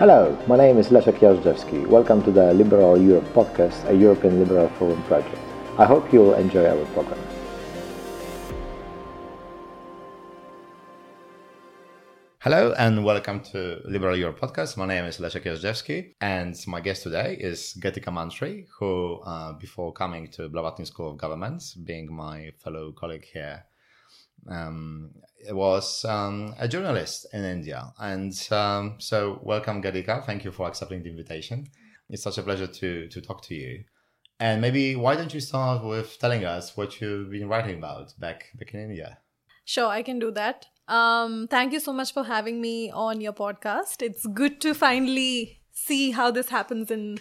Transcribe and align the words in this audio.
Hello, 0.00 0.34
my 0.46 0.56
name 0.56 0.80
is 0.80 0.90
Leszek 0.90 1.22
Jażdżewski. 1.22 1.86
Welcome 1.86 2.22
to 2.22 2.32
the 2.32 2.54
Liberal 2.54 3.08
Europe 3.08 3.32
podcast, 3.34 3.84
a 3.88 3.92
European 3.92 4.38
Liberal 4.38 4.68
Forum 4.68 5.02
project. 5.02 5.36
I 5.78 5.84
hope 5.84 6.12
you 6.12 6.22
will 6.24 6.34
enjoy 6.34 6.66
our 6.66 6.86
program. 6.86 7.18
Hello 12.38 12.72
and 12.78 13.04
welcome 13.04 13.40
to 13.40 13.58
Liberal 13.84 14.16
Europe 14.16 14.40
podcast. 14.40 14.76
My 14.76 14.86
name 14.86 15.08
is 15.08 15.20
Leszek 15.20 15.44
Jażdżewski 15.44 16.14
and 16.20 16.54
my 16.66 16.80
guest 16.80 17.02
today 17.02 17.36
is 17.40 17.76
Geetika 17.82 18.10
Mantri, 18.10 18.66
who, 18.78 19.20
uh, 19.26 19.52
before 19.58 19.92
coming 19.92 20.28
to 20.32 20.48
Blavatnik 20.48 20.86
School 20.86 21.10
of 21.10 21.16
Governments, 21.16 21.74
being 21.74 22.08
my 22.12 22.52
fellow 22.64 22.92
colleague 22.92 23.26
here, 23.34 23.69
um, 24.48 25.10
was 25.50 26.04
um, 26.04 26.54
a 26.58 26.68
journalist 26.68 27.26
in 27.32 27.44
India. 27.44 27.92
And 27.98 28.32
um, 28.50 28.96
so, 28.98 29.40
welcome, 29.42 29.82
Geetika. 29.82 30.24
Thank 30.24 30.44
you 30.44 30.52
for 30.52 30.68
accepting 30.68 31.02
the 31.02 31.10
invitation. 31.10 31.66
It's 32.08 32.22
such 32.22 32.38
a 32.38 32.42
pleasure 32.42 32.66
to 32.66 33.08
to 33.08 33.20
talk 33.20 33.42
to 33.42 33.54
you. 33.54 33.84
And 34.38 34.60
maybe 34.60 34.96
why 34.96 35.16
don't 35.16 35.34
you 35.34 35.40
start 35.40 35.84
with 35.84 36.18
telling 36.18 36.44
us 36.44 36.76
what 36.76 37.00
you've 37.00 37.30
been 37.30 37.48
writing 37.48 37.78
about 37.78 38.18
back 38.18 38.50
back 38.58 38.74
in 38.74 38.80
India? 38.80 39.18
Sure, 39.64 39.86
I 39.86 40.02
can 40.02 40.18
do 40.18 40.30
that. 40.32 40.66
Um, 40.88 41.46
thank 41.48 41.72
you 41.72 41.78
so 41.78 41.92
much 41.92 42.12
for 42.12 42.24
having 42.24 42.60
me 42.60 42.90
on 42.90 43.20
your 43.20 43.32
podcast. 43.32 44.02
It's 44.02 44.26
good 44.26 44.60
to 44.62 44.74
finally 44.74 45.60
see 45.72 46.10
how 46.10 46.30
this 46.30 46.48
happens 46.48 46.90
in 46.90 47.18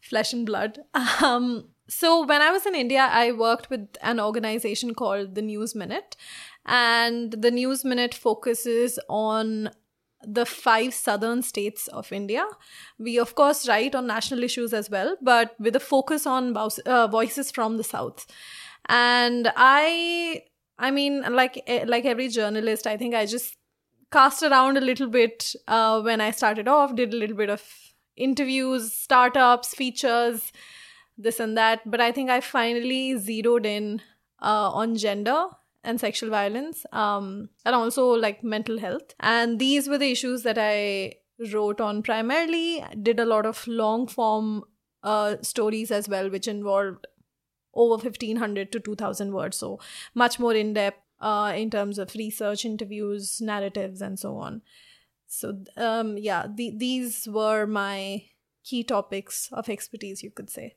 flesh 0.00 0.32
and 0.32 0.46
blood. 0.46 0.78
Um, 1.22 1.68
so, 1.88 2.24
when 2.24 2.40
I 2.40 2.50
was 2.52 2.66
in 2.66 2.76
India, 2.76 3.00
I 3.10 3.32
worked 3.32 3.68
with 3.68 3.88
an 4.00 4.20
organization 4.20 4.94
called 4.94 5.34
the 5.34 5.42
News 5.42 5.74
Minute, 5.74 6.16
and 6.66 7.32
the 7.32 7.50
News 7.50 7.84
Minute 7.84 8.14
focuses 8.14 8.98
on 9.08 9.70
the 10.22 10.44
five 10.44 10.92
southern 10.92 11.42
states 11.42 11.88
of 11.88 12.12
India. 12.12 12.44
We, 12.98 13.18
of 13.18 13.34
course, 13.34 13.66
write 13.66 13.94
on 13.94 14.06
national 14.06 14.42
issues 14.42 14.74
as 14.74 14.90
well, 14.90 15.16
but 15.22 15.54
with 15.58 15.74
a 15.76 15.80
focus 15.80 16.26
on 16.26 16.56
uh, 16.56 17.06
voices 17.06 17.50
from 17.50 17.76
the 17.78 17.84
south. 17.84 18.26
And 18.86 19.50
I 19.56 20.42
I 20.78 20.90
mean, 20.90 21.22
like 21.34 21.62
eh, 21.66 21.84
like 21.86 22.04
every 22.04 22.28
journalist, 22.28 22.86
I 22.86 22.96
think 22.96 23.14
I 23.14 23.26
just 23.26 23.56
cast 24.12 24.42
around 24.42 24.76
a 24.76 24.80
little 24.80 25.08
bit 25.08 25.54
uh, 25.68 26.00
when 26.02 26.20
I 26.20 26.30
started 26.30 26.68
off. 26.68 26.96
Did 26.96 27.14
a 27.14 27.16
little 27.16 27.36
bit 27.36 27.50
of 27.50 27.62
interviews, 28.16 28.92
startups, 28.92 29.74
features, 29.74 30.52
this 31.16 31.40
and 31.40 31.56
that. 31.56 31.88
But 31.90 32.00
I 32.00 32.12
think 32.12 32.30
I 32.30 32.40
finally 32.40 33.16
zeroed 33.18 33.66
in 33.66 34.02
uh, 34.42 34.70
on 34.70 34.96
gender 34.96 35.46
and 35.82 36.00
sexual 36.00 36.30
violence, 36.30 36.84
um, 36.92 37.48
and 37.64 37.74
also 37.74 38.08
like 38.08 38.44
mental 38.44 38.78
health. 38.78 39.14
And 39.20 39.58
these 39.58 39.88
were 39.88 39.98
the 39.98 40.10
issues 40.10 40.42
that 40.42 40.58
I 40.58 41.14
wrote 41.52 41.80
on 41.80 42.02
primarily. 42.02 42.84
Did 43.02 43.18
a 43.20 43.24
lot 43.24 43.46
of 43.46 43.66
long 43.66 44.06
form 44.06 44.64
uh, 45.02 45.36
stories 45.42 45.90
as 45.90 46.08
well, 46.08 46.30
which 46.30 46.48
involved 46.48 47.06
over 47.74 48.02
1500 48.02 48.72
to 48.72 48.80
2000 48.80 49.32
words 49.32 49.56
so 49.56 49.78
much 50.14 50.38
more 50.38 50.54
in 50.54 50.72
depth 50.72 51.00
uh, 51.20 51.52
in 51.56 51.70
terms 51.70 51.98
of 51.98 52.14
research 52.14 52.64
interviews 52.64 53.40
narratives 53.40 54.00
and 54.00 54.18
so 54.18 54.36
on 54.36 54.62
so 55.26 55.56
um, 55.76 56.16
yeah 56.18 56.46
the, 56.52 56.72
these 56.76 57.28
were 57.30 57.66
my 57.66 58.24
key 58.64 58.82
topics 58.82 59.48
of 59.52 59.68
expertise 59.68 60.22
you 60.22 60.30
could 60.30 60.50
say 60.50 60.74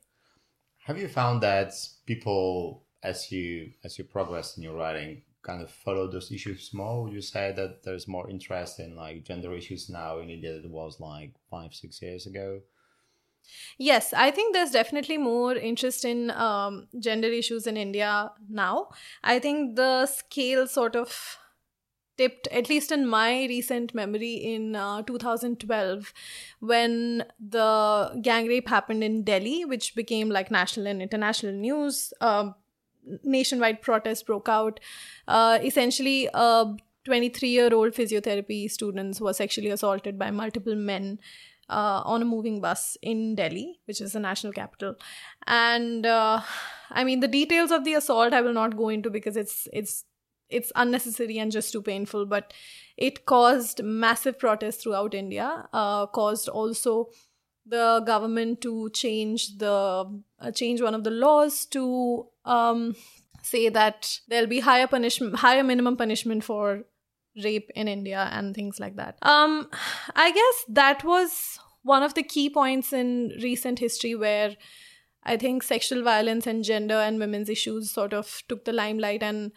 have 0.84 0.98
you 0.98 1.08
found 1.08 1.42
that 1.42 1.72
people 2.06 2.84
as 3.04 3.30
you 3.30 3.70
as 3.84 3.98
you 3.98 4.04
progress 4.04 4.56
in 4.56 4.62
your 4.62 4.74
writing 4.74 5.22
kind 5.42 5.62
of 5.62 5.70
follow 5.70 6.10
those 6.10 6.32
issues 6.32 6.70
more 6.72 7.02
would 7.02 7.12
you 7.12 7.20
say 7.20 7.52
that 7.52 7.82
there's 7.82 8.08
more 8.08 8.28
interest 8.30 8.80
in 8.80 8.96
like 8.96 9.24
gender 9.24 9.52
issues 9.54 9.90
now 9.90 10.18
in 10.18 10.30
india 10.30 10.54
than 10.54 10.64
it 10.64 10.70
was 10.70 10.98
like 11.00 11.32
five 11.50 11.72
six 11.74 12.00
years 12.02 12.26
ago 12.26 12.60
Yes, 13.78 14.14
I 14.14 14.30
think 14.30 14.54
there's 14.54 14.70
definitely 14.70 15.18
more 15.18 15.54
interest 15.54 16.04
in 16.04 16.30
um, 16.30 16.88
gender 16.98 17.28
issues 17.28 17.66
in 17.66 17.76
India 17.76 18.30
now. 18.48 18.88
I 19.22 19.38
think 19.38 19.76
the 19.76 20.06
scale 20.06 20.66
sort 20.66 20.96
of 20.96 21.38
tipped, 22.16 22.46
at 22.48 22.68
least 22.68 22.92
in 22.92 23.06
my 23.06 23.44
recent 23.46 23.94
memory, 23.94 24.34
in 24.34 24.76
uh, 24.76 25.02
2012 25.02 26.12
when 26.60 27.24
the 27.38 28.18
gang 28.22 28.46
rape 28.46 28.68
happened 28.68 29.02
in 29.02 29.24
Delhi, 29.24 29.64
which 29.64 29.94
became 29.94 30.30
like 30.30 30.50
national 30.50 30.86
and 30.86 31.02
international 31.02 31.52
news. 31.52 32.12
Um, 32.20 32.54
nationwide 33.22 33.82
protests 33.82 34.22
broke 34.22 34.48
out. 34.48 34.80
Uh, 35.28 35.58
essentially, 35.62 36.28
a 36.34 36.74
23 37.04 37.48
year 37.48 37.74
old 37.74 37.92
physiotherapy 37.92 38.70
student 38.70 39.20
was 39.20 39.36
sexually 39.36 39.70
assaulted 39.70 40.18
by 40.18 40.30
multiple 40.30 40.74
men 40.74 41.18
uh, 41.68 42.02
on 42.04 42.22
a 42.22 42.24
moving 42.24 42.60
bus 42.60 42.96
in 43.02 43.34
Delhi, 43.34 43.80
which 43.86 44.00
is 44.00 44.12
the 44.12 44.20
national 44.20 44.52
capital. 44.52 44.96
And 45.46 46.06
uh, 46.06 46.40
I 46.90 47.04
mean, 47.04 47.20
the 47.20 47.28
details 47.28 47.70
of 47.70 47.84
the 47.84 47.94
assault 47.94 48.32
I 48.32 48.40
will 48.40 48.52
not 48.52 48.76
go 48.76 48.88
into 48.88 49.10
because 49.10 49.36
it's 49.36 49.68
it's 49.72 50.04
it's 50.50 50.72
unnecessary 50.76 51.38
and 51.38 51.50
just 51.50 51.72
too 51.72 51.82
painful. 51.82 52.26
But 52.26 52.52
it 52.96 53.26
caused 53.26 53.82
massive 53.82 54.38
protests 54.38 54.82
throughout 54.82 55.14
India. 55.14 55.68
Uh, 55.72 56.06
caused 56.06 56.48
also 56.48 57.08
the 57.66 58.02
government 58.06 58.60
to 58.60 58.90
change 58.90 59.56
the 59.58 60.22
uh, 60.38 60.50
change 60.50 60.82
one 60.82 60.94
of 60.94 61.04
the 61.04 61.10
laws 61.10 61.64
to 61.66 62.26
um, 62.44 62.94
say 63.42 63.68
that 63.68 64.18
there'll 64.28 64.46
be 64.46 64.60
higher 64.60 64.86
punishment, 64.86 65.36
higher 65.36 65.62
minimum 65.62 65.96
punishment 65.96 66.44
for 66.44 66.84
rape 67.42 67.70
in 67.74 67.88
India 67.88 68.28
and 68.32 68.54
things 68.54 68.78
like 68.78 68.96
that. 68.96 69.16
Um, 69.22 69.68
I 70.14 70.30
guess 70.30 70.64
that 70.68 71.04
was 71.04 71.58
one 71.82 72.02
of 72.02 72.14
the 72.14 72.22
key 72.22 72.48
points 72.48 72.92
in 72.92 73.32
recent 73.42 73.78
history 73.78 74.14
where 74.14 74.56
I 75.24 75.36
think 75.36 75.62
sexual 75.62 76.02
violence 76.02 76.46
and 76.46 76.64
gender 76.64 76.94
and 76.94 77.18
women's 77.18 77.48
issues 77.48 77.90
sort 77.90 78.12
of 78.12 78.42
took 78.48 78.64
the 78.64 78.72
limelight 78.72 79.22
and 79.22 79.52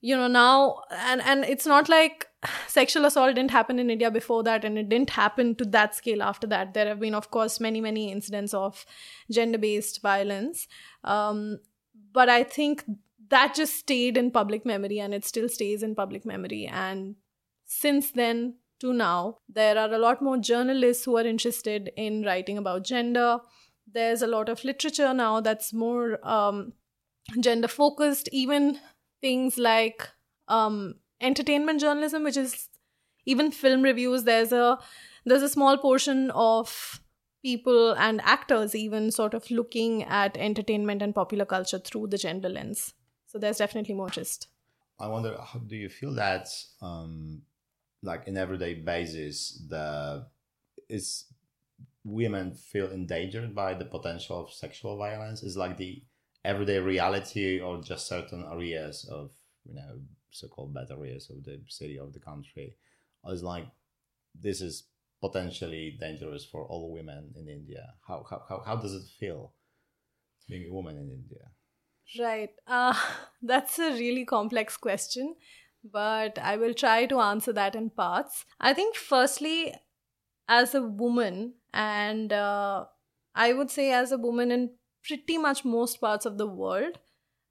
you 0.00 0.16
know 0.16 0.28
now 0.28 0.82
and 0.92 1.20
and 1.22 1.44
it's 1.44 1.66
not 1.66 1.88
like 1.88 2.26
sexual 2.68 3.04
assault 3.04 3.34
didn't 3.34 3.50
happen 3.50 3.78
in 3.78 3.90
India 3.90 4.10
before 4.10 4.42
that 4.44 4.64
and 4.64 4.78
it 4.78 4.88
didn't 4.88 5.10
happen 5.10 5.54
to 5.56 5.64
that 5.64 5.94
scale 5.94 6.22
after 6.22 6.46
that 6.46 6.72
there 6.72 6.86
have 6.86 7.00
been 7.00 7.14
of 7.14 7.30
course 7.30 7.58
many 7.58 7.80
many 7.80 8.12
incidents 8.12 8.54
of 8.54 8.86
gender 9.30 9.58
based 9.58 10.00
violence 10.00 10.68
um, 11.04 11.58
but 12.18 12.28
I 12.28 12.42
think 12.42 12.82
that 13.30 13.54
just 13.54 13.76
stayed 13.76 14.16
in 14.16 14.32
public 14.32 14.66
memory 14.66 14.98
and 14.98 15.14
it 15.14 15.24
still 15.24 15.48
stays 15.48 15.84
in 15.84 15.94
public 15.94 16.24
memory. 16.26 16.66
And 16.66 17.14
since 17.64 18.10
then 18.10 18.56
to 18.80 18.92
now, 18.92 19.36
there 19.48 19.78
are 19.78 19.92
a 19.92 19.98
lot 19.98 20.20
more 20.20 20.36
journalists 20.36 21.04
who 21.04 21.16
are 21.16 21.24
interested 21.24 21.92
in 21.96 22.24
writing 22.24 22.58
about 22.58 22.82
gender. 22.82 23.38
There's 23.92 24.20
a 24.22 24.26
lot 24.26 24.48
of 24.48 24.64
literature 24.64 25.14
now 25.14 25.40
that's 25.40 25.72
more 25.72 26.18
um, 26.28 26.72
gender 27.38 27.68
focused, 27.68 28.28
even 28.32 28.80
things 29.20 29.56
like 29.56 30.08
um, 30.48 30.96
entertainment 31.20 31.80
journalism, 31.80 32.24
which 32.24 32.36
is 32.36 32.68
even 33.26 33.52
film 33.52 33.82
reviews. 33.82 34.24
There's 34.24 34.50
a 34.50 34.78
there's 35.24 35.42
a 35.42 35.48
small 35.48 35.78
portion 35.78 36.32
of 36.32 37.00
people 37.42 37.92
and 37.92 38.20
actors 38.22 38.74
even 38.74 39.10
sort 39.10 39.34
of 39.34 39.50
looking 39.50 40.02
at 40.04 40.36
entertainment 40.36 41.02
and 41.02 41.14
popular 41.14 41.44
culture 41.44 41.78
through 41.78 42.08
the 42.08 42.18
gender 42.18 42.48
lens. 42.48 42.94
So 43.26 43.38
there's 43.38 43.58
definitely 43.58 43.94
more 43.94 44.06
interest. 44.08 44.48
I 44.98 45.06
wonder, 45.08 45.36
how 45.40 45.60
do 45.60 45.76
you 45.76 45.88
feel 45.88 46.14
that, 46.14 46.48
um, 46.82 47.42
like 48.02 48.26
in 48.26 48.36
everyday 48.36 48.74
basis, 48.74 49.62
the 49.68 50.26
is 50.88 51.26
women 52.04 52.54
feel 52.54 52.90
endangered 52.90 53.54
by 53.54 53.74
the 53.74 53.84
potential 53.84 54.40
of 54.40 54.52
sexual 54.52 54.96
violence? 54.96 55.42
Is 55.42 55.56
like 55.56 55.76
the 55.76 56.02
everyday 56.44 56.78
reality, 56.78 57.60
or 57.60 57.80
just 57.82 58.08
certain 58.08 58.44
areas 58.50 59.08
of 59.10 59.30
you 59.64 59.74
know 59.74 60.00
so-called 60.30 60.74
bad 60.74 60.90
areas 60.90 61.30
of 61.30 61.44
the 61.44 61.60
city 61.68 61.98
or 61.98 62.08
the 62.10 62.18
country? 62.18 62.74
Is 63.28 63.42
like 63.42 63.66
this 64.34 64.60
is 64.60 64.84
potentially 65.20 65.96
dangerous 66.00 66.44
for 66.44 66.66
all 66.66 66.92
women 66.92 67.32
in 67.36 67.48
India? 67.48 67.84
How 68.06 68.24
how 68.28 68.42
how, 68.48 68.62
how 68.64 68.76
does 68.76 68.94
it 68.94 69.04
feel 69.18 69.54
being 70.48 70.66
a 70.68 70.72
woman 70.72 70.96
in 70.96 71.10
India? 71.10 71.50
Right. 72.18 72.50
Uh, 72.66 72.94
that's 73.42 73.78
a 73.78 73.92
really 73.92 74.24
complex 74.24 74.76
question, 74.76 75.34
but 75.84 76.38
I 76.38 76.56
will 76.56 76.74
try 76.74 77.06
to 77.06 77.20
answer 77.20 77.52
that 77.52 77.74
in 77.74 77.90
parts. 77.90 78.44
I 78.60 78.74
think, 78.74 78.96
firstly, 78.96 79.74
as 80.48 80.74
a 80.74 80.82
woman, 80.82 81.54
and 81.74 82.32
uh, 82.32 82.86
I 83.34 83.52
would 83.52 83.70
say 83.70 83.92
as 83.92 84.12
a 84.12 84.18
woman 84.18 84.50
in 84.50 84.70
pretty 85.06 85.38
much 85.38 85.64
most 85.64 86.00
parts 86.00 86.26
of 86.26 86.38
the 86.38 86.46
world, 86.46 86.98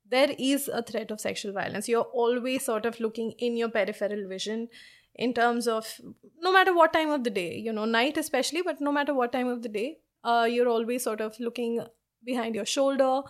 there 0.10 0.34
is 0.40 0.68
a 0.68 0.82
threat 0.82 1.12
of 1.12 1.20
sexual 1.20 1.54
violence. 1.54 1.88
You're 1.88 2.02
always 2.02 2.66
sort 2.66 2.86
of 2.86 3.00
looking 3.00 3.34
in 3.40 3.58
your 3.58 3.70
peripheral 3.70 4.28
vision 4.28 4.70
in 5.18 5.34
terms 5.34 5.68
of 5.68 6.00
no 6.42 6.52
matter 6.52 6.76
what 6.76 6.94
time 6.94 7.10
of 7.10 7.24
the 7.24 7.30
day, 7.30 7.56
you 7.58 7.74
know, 7.74 7.86
night 7.86 8.18
especially, 8.18 8.62
but 8.62 8.80
no 8.80 8.92
matter 8.92 9.14
what 9.14 9.32
time 9.32 9.48
of 9.48 9.64
the 9.64 9.70
day, 9.70 9.98
uh, 10.24 10.48
you're 10.50 10.68
always 10.68 11.04
sort 11.04 11.22
of 11.22 11.40
looking 11.40 11.86
behind 12.24 12.56
your 12.56 12.66
shoulder 12.66 13.22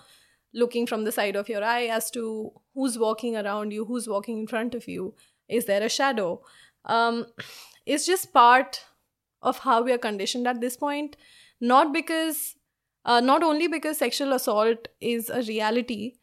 looking 0.54 0.88
from 0.88 1.04
the 1.04 1.12
side 1.12 1.36
of 1.36 1.50
your 1.50 1.64
eye 1.64 1.86
as 1.86 2.10
to 2.10 2.52
who's 2.74 2.98
walking 2.98 3.36
around 3.36 3.72
you, 3.72 3.86
who's 3.86 4.08
walking 4.08 4.40
in 4.40 4.48
front 4.48 4.74
of 4.74 4.88
you. 4.88 5.14
Is 5.48 5.66
there 5.66 5.84
a 5.84 5.90
shadow? 5.90 6.42
Um, 6.86 7.26
it's 7.86 8.06
just 8.06 8.34
part 8.34 8.84
of 9.42 9.60
how 9.60 9.84
we 9.84 9.92
are 9.92 9.98
conditioned 9.98 10.48
at 10.48 10.62
this 10.62 10.78
point 10.78 11.16
not 11.60 11.94
because 11.94 12.56
uh, 13.06 13.20
not 13.20 13.44
only 13.44 13.68
because 13.68 13.98
sexual 13.98 14.34
assault 14.34 14.88
is 15.00 15.30
a 15.30 15.42
reality 15.44 16.14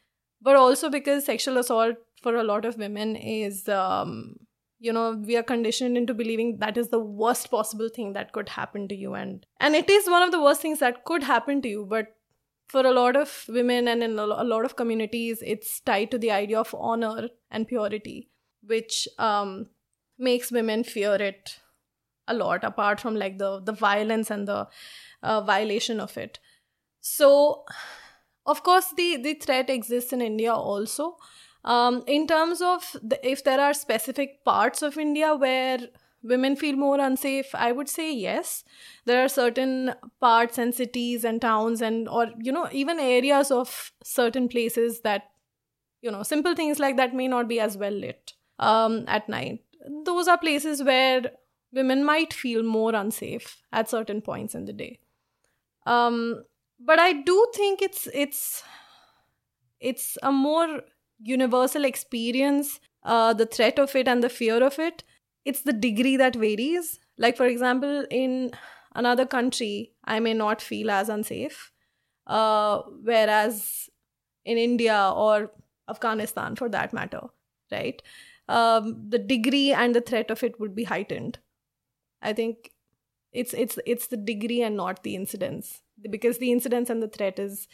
but 0.40 0.56
also 0.56 0.90
because 0.90 1.24
sexual 1.24 1.58
assault 1.58 1.96
for 2.22 2.36
a 2.36 2.44
lot 2.44 2.64
of 2.64 2.76
women 2.76 3.16
is 3.16 3.68
um, 3.68 4.36
you 4.84 4.92
know 4.96 5.04
we 5.28 5.36
are 5.36 5.42
conditioned 5.50 5.96
into 6.00 6.14
believing 6.14 6.56
that 6.58 6.76
is 6.82 6.90
the 6.94 7.00
worst 7.22 7.50
possible 7.50 7.88
thing 7.94 8.12
that 8.14 8.32
could 8.32 8.50
happen 8.56 8.88
to 8.88 8.96
you. 9.04 9.14
And 9.14 9.46
and 9.60 9.74
it 9.80 9.90
is 9.96 10.10
one 10.16 10.22
of 10.22 10.32
the 10.32 10.42
worst 10.42 10.60
things 10.60 10.84
that 10.84 11.04
could 11.04 11.22
happen 11.30 11.62
to 11.62 11.68
you 11.68 11.86
but 11.94 12.14
for 12.74 12.84
a 12.86 12.92
lot 12.92 13.16
of 13.16 13.32
women 13.48 13.88
and 13.88 14.02
in 14.02 14.18
a 14.18 14.26
lot 14.26 14.64
of 14.64 14.76
communities 14.76 15.42
it's 15.54 15.80
tied 15.80 16.10
to 16.10 16.18
the 16.18 16.30
idea 16.30 16.58
of 16.58 16.74
honor 16.78 17.28
and 17.50 17.68
purity 17.68 18.30
which 18.74 19.06
um, 19.18 19.66
makes 20.18 20.50
women 20.50 20.82
fear 20.82 21.14
it 21.14 21.58
a 22.26 22.34
lot 22.34 22.64
apart 22.64 23.00
from 23.00 23.14
like 23.24 23.38
the 23.38 23.60
the 23.70 23.72
violence 23.72 24.30
and 24.30 24.48
the 24.48 24.66
uh, 25.22 25.40
violation 25.52 26.00
of 26.00 26.16
it. 26.16 26.38
So 27.00 27.64
of 28.46 28.62
course 28.62 28.92
the 28.96 29.16
the 29.16 29.34
threat 29.34 29.70
exists 29.70 30.12
in 30.12 30.20
india 30.20 30.54
also 30.54 31.16
um, 31.64 32.02
in 32.06 32.26
terms 32.26 32.60
of 32.60 32.96
the, 33.02 33.18
if 33.28 33.44
there 33.44 33.60
are 33.60 33.74
specific 33.74 34.44
parts 34.44 34.82
of 34.82 34.98
india 34.98 35.34
where 35.34 35.78
women 36.22 36.56
feel 36.56 36.76
more 36.76 36.98
unsafe 37.00 37.54
i 37.54 37.70
would 37.72 37.88
say 37.88 38.12
yes. 38.12 38.64
There 39.06 39.22
are 39.22 39.28
certain 39.28 39.94
parts 40.20 40.56
and 40.56 40.74
cities 40.74 41.24
and 41.24 41.40
towns 41.40 41.82
and 41.82 42.08
or 42.08 42.28
you 42.40 42.52
know 42.52 42.68
even 42.72 42.98
areas 42.98 43.50
of 43.50 43.92
certain 44.02 44.48
places 44.48 45.02
that 45.02 45.24
you 46.00 46.10
know 46.10 46.22
simple 46.22 46.54
things 46.54 46.78
like 46.78 46.96
that 46.96 47.14
may 47.14 47.28
not 47.28 47.48
be 47.48 47.60
as 47.60 47.76
well 47.76 47.92
lit 47.92 48.32
um, 48.58 49.04
at 49.06 49.28
night. 49.28 49.60
Those 50.06 50.28
are 50.28 50.38
places 50.38 50.82
where 50.82 51.22
women 51.72 52.04
might 52.04 52.32
feel 52.32 52.62
more 52.62 52.94
unsafe 52.94 53.62
at 53.72 53.90
certain 53.90 54.22
points 54.22 54.54
in 54.54 54.64
the 54.64 54.72
day. 54.72 54.98
Um, 55.86 56.44
but 56.80 56.98
i 56.98 57.12
do 57.12 57.46
think 57.54 57.82
it's 57.82 58.08
it's 58.12 58.62
it's 59.80 60.16
a 60.22 60.32
more 60.32 60.80
universal 61.20 61.84
experience 61.84 62.80
uh, 63.04 63.32
the 63.32 63.46
threat 63.46 63.78
of 63.78 63.94
it 63.94 64.08
and 64.08 64.22
the 64.22 64.28
fear 64.28 64.62
of 64.62 64.78
it 64.78 65.04
it's 65.44 65.60
the 65.60 65.74
degree 65.74 66.16
that 66.16 66.34
varies. 66.34 66.98
Like 67.18 67.36
for 67.36 67.46
example 67.46 68.06
in 68.10 68.50
another 68.94 69.26
country 69.26 69.92
i 70.04 70.20
may 70.20 70.32
not 70.34 70.62
feel 70.62 70.90
as 70.90 71.08
unsafe 71.08 71.72
uh, 72.26 72.80
whereas 73.02 73.88
in 74.44 74.58
india 74.58 75.12
or 75.14 75.52
afghanistan 75.88 76.56
for 76.56 76.68
that 76.68 76.92
matter 76.92 77.22
right? 77.72 78.02
Um, 78.48 79.06
the 79.08 79.18
degree 79.18 79.72
and 79.72 79.94
the 79.94 80.00
threat 80.00 80.30
of 80.30 80.42
it 80.42 80.60
would 80.60 80.74
be 80.74 80.84
heightened. 80.84 81.38
I 82.22 82.32
think 82.32 82.70
it's 83.32 83.54
it's 83.54 83.78
it's 83.86 84.08
the 84.08 84.16
degree 84.16 84.62
and 84.62 84.76
not 84.76 85.02
the 85.02 85.14
incidence 85.14 85.82
because 86.10 86.38
the 86.38 86.52
incidence 86.52 86.90
and 86.90 87.02
the 87.02 87.08
threat 87.08 87.38
is 87.38 87.68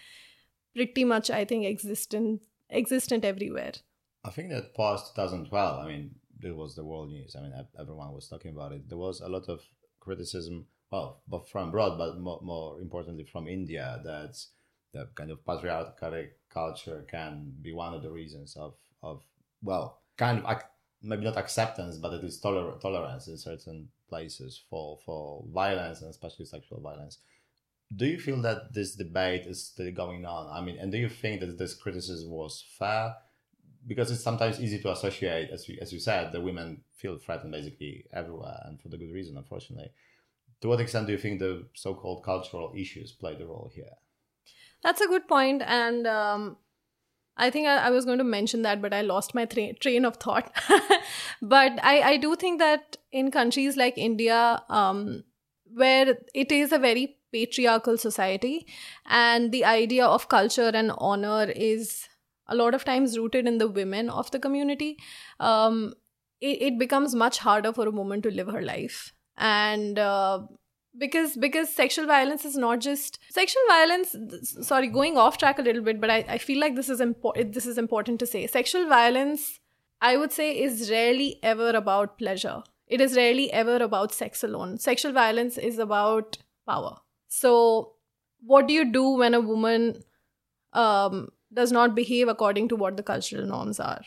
pretty 0.74 1.04
much 1.04 1.30
I 1.30 1.44
think 1.44 1.66
existent 1.66 2.40
existent 2.70 3.24
everywhere. 3.24 3.72
I 4.24 4.30
think 4.30 4.50
that 4.50 4.74
past 4.74 5.14
2012, 5.16 5.84
I 5.84 5.88
mean, 5.88 6.14
it 6.42 6.54
was 6.54 6.74
the 6.74 6.84
world 6.84 7.10
news. 7.10 7.36
I 7.36 7.42
mean, 7.42 7.52
everyone 7.78 8.12
was 8.12 8.28
talking 8.28 8.52
about 8.52 8.72
it. 8.72 8.88
There 8.88 8.98
was 8.98 9.20
a 9.20 9.28
lot 9.28 9.48
of 9.48 9.60
criticism, 10.00 10.66
well, 10.90 11.22
but 11.28 11.48
from 11.48 11.68
abroad, 11.68 11.98
but 11.98 12.18
more, 12.18 12.40
more 12.42 12.80
importantly 12.80 13.24
from 13.24 13.48
India, 13.48 14.00
that 14.04 14.36
the 14.92 15.08
kind 15.14 15.30
of 15.30 15.44
patriarchal 15.44 16.24
culture 16.52 17.04
can 17.08 17.52
be 17.62 17.72
one 17.72 17.94
of 17.94 18.02
the 18.02 18.10
reasons 18.10 18.56
of 18.56 18.74
of 19.02 19.22
well, 19.62 20.00
kind 20.16 20.44
of 20.44 20.62
maybe 21.02 21.24
not 21.24 21.36
acceptance, 21.36 21.96
but 21.96 22.12
it 22.12 22.24
is 22.24 22.40
toler- 22.40 22.78
tolerance 22.78 23.28
in 23.28 23.36
certain 23.36 23.88
places 24.08 24.62
for 24.68 24.98
for 25.04 25.44
violence 25.52 26.00
and 26.00 26.10
especially 26.10 26.44
sexual 26.44 26.80
violence. 26.80 27.18
Do 27.94 28.06
you 28.06 28.20
feel 28.20 28.40
that 28.42 28.72
this 28.72 28.94
debate 28.94 29.46
is 29.46 29.64
still 29.64 29.90
going 29.90 30.24
on? 30.24 30.48
I 30.56 30.64
mean, 30.64 30.78
and 30.78 30.92
do 30.92 30.98
you 30.98 31.08
think 31.08 31.40
that 31.40 31.58
this 31.58 31.74
criticism 31.74 32.30
was 32.30 32.64
fair? 32.78 33.14
Because 33.86 34.10
it's 34.10 34.22
sometimes 34.22 34.60
easy 34.60 34.80
to 34.80 34.92
associate, 34.92 35.50
as 35.50 35.68
you, 35.68 35.78
as 35.80 35.92
you 35.92 35.98
said, 35.98 36.32
the 36.32 36.40
women 36.40 36.82
feel 36.94 37.18
threatened 37.18 37.52
basically 37.52 38.04
everywhere, 38.12 38.60
and 38.64 38.80
for 38.80 38.88
the 38.88 38.98
good 38.98 39.12
reason, 39.12 39.36
unfortunately. 39.36 39.90
To 40.60 40.68
what 40.68 40.80
extent 40.80 41.06
do 41.06 41.12
you 41.12 41.18
think 41.18 41.40
the 41.40 41.66
so-called 41.74 42.22
cultural 42.22 42.72
issues 42.76 43.12
played 43.12 43.40
a 43.40 43.46
role 43.46 43.70
here? 43.74 43.96
That's 44.82 45.00
a 45.00 45.08
good 45.08 45.26
point, 45.26 45.62
and 45.66 46.06
um, 46.06 46.58
I 47.36 47.50
think 47.50 47.66
I, 47.66 47.86
I, 47.86 47.90
was 47.90 48.04
going 48.04 48.18
to 48.18 48.24
mention 48.24 48.62
that, 48.62 48.82
but 48.82 48.92
I 48.92 49.00
lost 49.00 49.34
my 49.34 49.46
tra- 49.46 49.74
train 49.74 50.04
of 50.04 50.16
thought. 50.16 50.52
but 51.42 51.72
I, 51.82 52.02
I 52.02 52.16
do 52.18 52.36
think 52.36 52.58
that 52.60 52.98
in 53.10 53.30
countries 53.30 53.76
like 53.76 53.96
India, 53.96 54.62
um, 54.68 55.24
where 55.72 56.16
it 56.34 56.52
is 56.52 56.72
a 56.72 56.78
very 56.78 57.16
patriarchal 57.32 57.96
society, 57.96 58.66
and 59.06 59.52
the 59.52 59.64
idea 59.64 60.06
of 60.06 60.28
culture 60.28 60.70
and 60.74 60.92
honor 60.98 61.44
is 61.54 62.08
a 62.50 62.54
lot 62.54 62.74
of 62.74 62.84
times 62.84 63.16
rooted 63.16 63.46
in 63.46 63.58
the 63.58 63.68
women 63.68 64.10
of 64.10 64.30
the 64.32 64.38
community, 64.38 64.98
um, 65.38 65.94
it, 66.40 66.62
it 66.62 66.78
becomes 66.78 67.14
much 67.14 67.38
harder 67.38 67.72
for 67.72 67.86
a 67.86 67.90
woman 67.90 68.20
to 68.22 68.30
live 68.30 68.48
her 68.48 68.62
life. 68.62 69.12
And 69.36 69.98
uh, 69.98 70.40
because 70.98 71.36
because 71.36 71.72
sexual 71.72 72.06
violence 72.06 72.44
is 72.44 72.56
not 72.56 72.80
just 72.80 73.18
sexual 73.30 73.62
violence 73.68 74.16
sorry 74.60 74.88
going 74.88 75.16
off 75.16 75.38
track 75.38 75.58
a 75.58 75.62
little 75.62 75.82
bit 75.82 76.00
but 76.00 76.10
i, 76.10 76.24
I 76.28 76.38
feel 76.38 76.58
like 76.58 76.74
this 76.74 76.88
is 76.88 77.00
important 77.00 77.54
this 77.54 77.66
is 77.66 77.78
important 77.78 78.18
to 78.20 78.26
say. 78.26 78.46
Sexual 78.46 78.88
violence 78.88 79.60
i 80.00 80.16
would 80.16 80.32
say 80.32 80.50
is 80.60 80.90
rarely 80.90 81.38
ever 81.42 81.70
about 81.70 82.18
pleasure. 82.18 82.62
It 82.88 83.00
is 83.00 83.14
rarely 83.14 83.52
ever 83.52 83.76
about 83.76 84.12
sex 84.12 84.42
alone. 84.42 84.78
Sexual 84.78 85.12
violence 85.12 85.56
is 85.56 85.78
about 85.78 86.38
power 86.66 86.96
so 87.30 87.54
what 88.52 88.66
do 88.68 88.74
you 88.74 88.84
do 88.92 89.08
when 89.22 89.34
a 89.34 89.40
woman 89.40 90.02
um, 90.72 91.28
does 91.52 91.72
not 91.72 91.94
behave 91.94 92.28
according 92.28 92.68
to 92.68 92.76
what 92.76 92.96
the 92.96 93.02
cultural 93.02 93.46
norms 93.46 93.80
are 93.80 94.02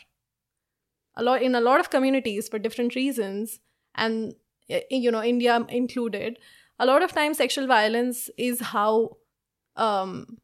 a 1.16 1.22
lot 1.22 1.42
in 1.42 1.54
a 1.54 1.60
lot 1.60 1.80
of 1.80 1.90
communities 1.90 2.48
for 2.48 2.58
different 2.58 2.94
reasons 2.94 3.60
and 3.94 4.34
you 4.90 5.10
know 5.10 5.22
india 5.22 5.58
included 5.68 6.38
a 6.78 6.86
lot 6.86 7.02
of 7.02 7.12
times 7.12 7.36
sexual 7.38 7.66
violence 7.66 8.30
is 8.36 8.60
how 8.60 9.16
um, 9.76 10.38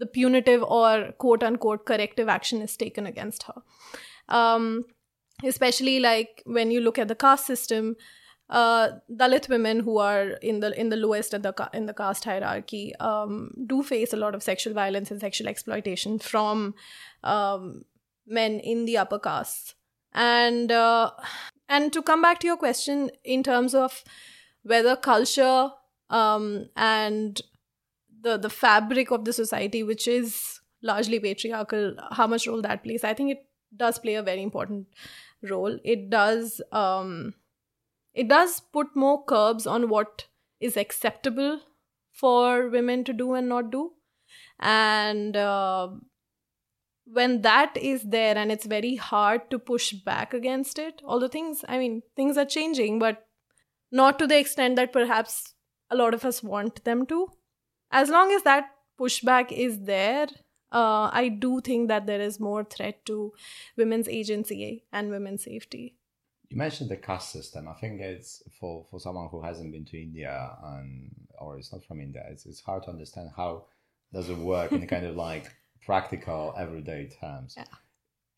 the 0.00 0.06
punitive 0.06 0.62
or 0.62 1.12
quote 1.18 1.42
unquote 1.42 1.84
corrective 1.86 2.28
action 2.28 2.60
is 2.62 2.76
taken 2.76 3.06
against 3.06 3.44
her. 3.44 3.62
Um, 4.28 4.84
especially 5.44 6.00
like 6.00 6.42
when 6.46 6.70
you 6.70 6.80
look 6.80 6.98
at 6.98 7.08
the 7.08 7.14
caste 7.14 7.46
system, 7.46 7.96
uh, 8.50 8.88
Dalit 9.10 9.48
women 9.48 9.80
who 9.80 9.98
are 9.98 10.30
in 10.42 10.60
the 10.60 10.78
in 10.78 10.88
the 10.88 10.96
lowest 10.96 11.32
in 11.32 11.42
the 11.42 11.70
in 11.72 11.86
the 11.86 11.94
caste 11.94 12.24
hierarchy 12.24 12.94
um, 12.96 13.52
do 13.66 13.82
face 13.82 14.12
a 14.12 14.16
lot 14.16 14.34
of 14.34 14.42
sexual 14.42 14.74
violence 14.74 15.10
and 15.10 15.20
sexual 15.20 15.48
exploitation 15.48 16.18
from 16.18 16.74
um, 17.22 17.84
men 18.26 18.58
in 18.58 18.84
the 18.86 18.98
upper 18.98 19.20
castes. 19.20 19.76
And 20.12 20.72
uh, 20.72 21.12
and 21.68 21.92
to 21.92 22.02
come 22.02 22.22
back 22.22 22.40
to 22.40 22.48
your 22.48 22.56
question 22.56 23.10
in 23.22 23.44
terms 23.44 23.74
of 23.74 24.02
whether 24.64 24.96
culture 24.96 25.70
um, 26.10 26.68
and 26.76 27.40
the 28.20 28.36
the 28.36 28.50
fabric 28.50 29.12
of 29.12 29.24
the 29.24 29.32
society, 29.32 29.84
which 29.84 30.08
is 30.08 30.60
largely 30.82 31.20
patriarchal, 31.20 31.94
how 32.10 32.26
much 32.26 32.48
role 32.48 32.62
that 32.62 32.82
plays, 32.82 33.04
I 33.04 33.14
think 33.14 33.30
it 33.30 33.44
does 33.76 34.00
play 34.00 34.14
a 34.14 34.22
very 34.22 34.42
important 34.42 34.88
role. 35.42 35.78
It 35.84 36.10
does 36.10 36.60
um, 36.72 37.34
it 38.14 38.28
does 38.28 38.60
put 38.60 38.94
more 38.94 39.24
curbs 39.24 39.66
on 39.66 39.88
what 39.88 40.26
is 40.60 40.76
acceptable 40.76 41.60
for 42.12 42.68
women 42.68 43.04
to 43.04 43.12
do 43.12 43.34
and 43.34 43.48
not 43.48 43.70
do, 43.70 43.92
and 44.58 45.36
uh, 45.36 45.88
when 47.04 47.42
that 47.42 47.76
is 47.76 48.02
there 48.02 48.36
and 48.36 48.52
it's 48.52 48.66
very 48.66 48.96
hard 48.96 49.50
to 49.50 49.58
push 49.58 49.92
back 49.92 50.32
against 50.32 50.78
it 50.78 51.02
the 51.18 51.28
things 51.28 51.64
i 51.68 51.76
mean 51.76 52.02
things 52.14 52.38
are 52.38 52.44
changing 52.44 53.00
but 53.00 53.26
not 53.90 54.18
to 54.18 54.26
the 54.26 54.38
extent 54.38 54.76
that 54.76 54.92
perhaps 54.92 55.54
a 55.90 55.96
lot 55.96 56.14
of 56.14 56.24
us 56.24 56.42
want 56.42 56.84
them 56.84 57.06
to. 57.06 57.28
As 57.90 58.08
long 58.08 58.32
as 58.32 58.42
that 58.44 58.70
pushback 58.98 59.50
is 59.50 59.80
there, 59.80 60.28
uh, 60.72 61.10
I 61.12 61.28
do 61.28 61.60
think 61.60 61.88
that 61.88 62.06
there 62.06 62.20
is 62.20 62.38
more 62.38 62.64
threat 62.64 63.04
to 63.06 63.32
women's 63.76 64.08
agency 64.08 64.84
and 64.92 65.10
women's 65.10 65.44
safety. 65.44 65.96
You 66.50 66.58
mentioned 66.58 66.90
the 66.90 66.96
caste 66.96 67.30
system. 67.30 67.68
I 67.68 67.74
think 67.74 68.00
it's 68.00 68.42
for, 68.58 68.84
for 68.90 69.00
someone 69.00 69.28
who 69.30 69.40
hasn't 69.40 69.72
been 69.72 69.84
to 69.86 70.02
India 70.02 70.50
and 70.62 71.10
or 71.38 71.58
is 71.58 71.72
not 71.72 71.84
from 71.84 72.00
India, 72.00 72.22
it's, 72.30 72.44
it's 72.44 72.60
hard 72.60 72.82
to 72.84 72.90
understand 72.90 73.30
how 73.36 73.64
does 74.12 74.28
it 74.28 74.36
work 74.36 74.72
in 74.72 74.86
kind 74.86 75.06
of 75.06 75.16
like 75.28 75.46
practical 75.86 76.54
everyday 76.58 77.08
terms. 77.20 77.54
Yeah. 77.56 77.64